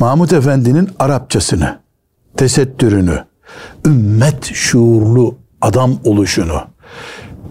[0.00, 1.78] Mahmut Efendi'nin Arapçasını,
[2.36, 3.18] tesettürünü,
[3.86, 6.60] ümmet şuurlu adam oluşunu,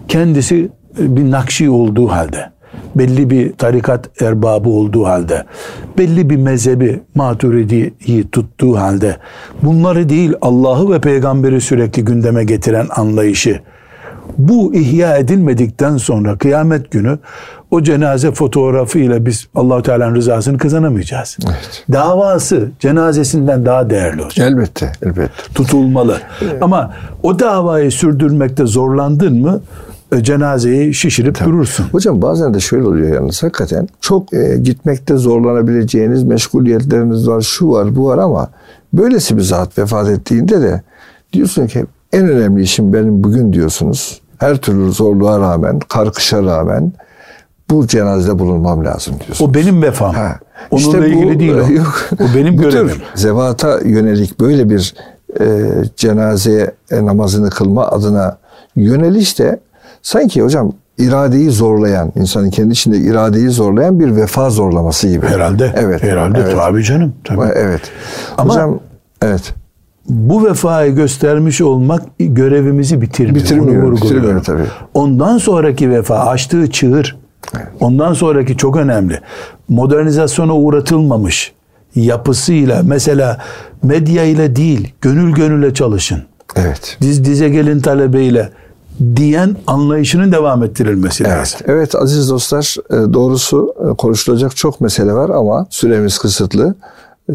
[0.08, 0.68] kendisi
[0.98, 2.50] bir nakşi olduğu halde,
[2.94, 5.44] belli bir tarikat erbabı olduğu halde,
[5.98, 9.16] belli bir mezhebi maturidiyi tuttuğu halde,
[9.62, 13.60] bunları değil Allah'ı ve peygamberi sürekli gündeme getiren anlayışı,
[14.38, 17.18] bu ihya edilmedikten sonra kıyamet günü
[17.70, 21.36] o cenaze fotoğrafıyla biz Allahu Teala'nın rızasını kazanamayacağız.
[21.46, 21.84] Evet.
[21.92, 24.50] Davası cenazesinden daha değerli olacak.
[24.50, 25.30] Elbette, elbette.
[25.54, 26.20] Tutulmalı.
[26.42, 26.62] Evet.
[26.62, 29.60] Ama o davayı sürdürmekte zorlandın mı
[30.12, 31.50] e, cenazeyi şişirip Tabii.
[31.50, 31.84] durursun.
[31.92, 37.96] Hocam bazen de şöyle oluyor yalnız hakikaten çok e, gitmekte zorlanabileceğiniz meşguliyetleriniz var, şu var,
[37.96, 38.50] bu var ama
[38.92, 40.82] böylesi bir zat vefat ettiğinde de
[41.32, 44.20] diyorsun ki en önemli işim benim bugün diyorsunuz.
[44.38, 46.92] Her türlü zorluğa rağmen, karkışa rağmen
[47.70, 49.50] bu cenazede bulunmam lazım diyorsunuz.
[49.50, 50.14] O benim vefam.
[50.14, 50.38] Ha.
[50.70, 51.72] Onunla işte ilgili bu, değil o.
[51.72, 52.08] Yok.
[52.20, 52.96] O benim görevim.
[53.14, 54.94] Zevata yönelik böyle bir
[55.40, 55.44] e,
[55.96, 58.38] cenazeye e, namazını kılma adına
[58.76, 59.60] yöneliş de
[60.02, 65.26] sanki hocam iradeyi zorlayan, insanın kendi içinde iradeyi zorlayan bir vefa zorlaması gibi.
[65.26, 65.72] Herhalde.
[65.76, 66.02] Evet.
[66.02, 66.56] Herhalde evet.
[66.56, 67.14] tabii canım.
[67.24, 67.52] Tabii.
[67.54, 67.82] Evet.
[68.38, 68.80] Ama hocam
[69.22, 69.54] evet
[70.08, 73.44] bu vefayı göstermiş olmak görevimizi bitirmiyor.
[73.44, 74.62] Bitirmiyor, bitirmiyor tabii.
[74.94, 77.16] Ondan sonraki vefa açtığı çığır.
[77.56, 77.66] Evet.
[77.80, 79.20] Ondan sonraki çok önemli.
[79.68, 81.52] Modernizasyona uğratılmamış
[81.94, 83.38] yapısıyla mesela
[83.82, 86.22] medya ile değil gönül gönüle çalışın.
[86.56, 86.98] Evet.
[87.00, 88.50] Diz dize gelin talebeyle
[89.16, 91.36] diyen anlayışının devam ettirilmesi evet.
[91.36, 91.60] lazım.
[91.66, 96.74] Evet aziz dostlar e, doğrusu e, konuşulacak çok mesele var ama süremiz kısıtlı.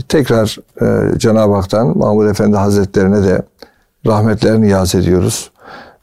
[0.10, 3.42] Tekrar e, Cenab-ı Hak'tan Mahmud Efendi Hazretlerine de
[4.06, 5.52] rahmetlerini yaz ediyoruz.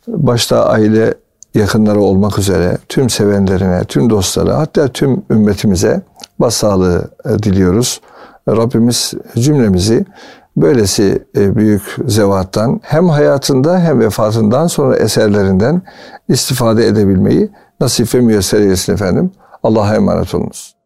[0.09, 1.14] Başta aile
[1.55, 6.03] yakınları olmak üzere tüm sevenlerine, tüm dostlara hatta tüm ümmetimize
[6.39, 8.01] başsağlığı e, diliyoruz.
[8.49, 10.05] Rabbimiz cümlemizi
[10.57, 15.82] böylesi e, büyük zevattan hem hayatında hem vefatından sonra eserlerinden
[16.28, 19.30] istifade edebilmeyi nasip ve müyesser eylesin efendim.
[19.62, 20.78] Allah'a emanet olunuz.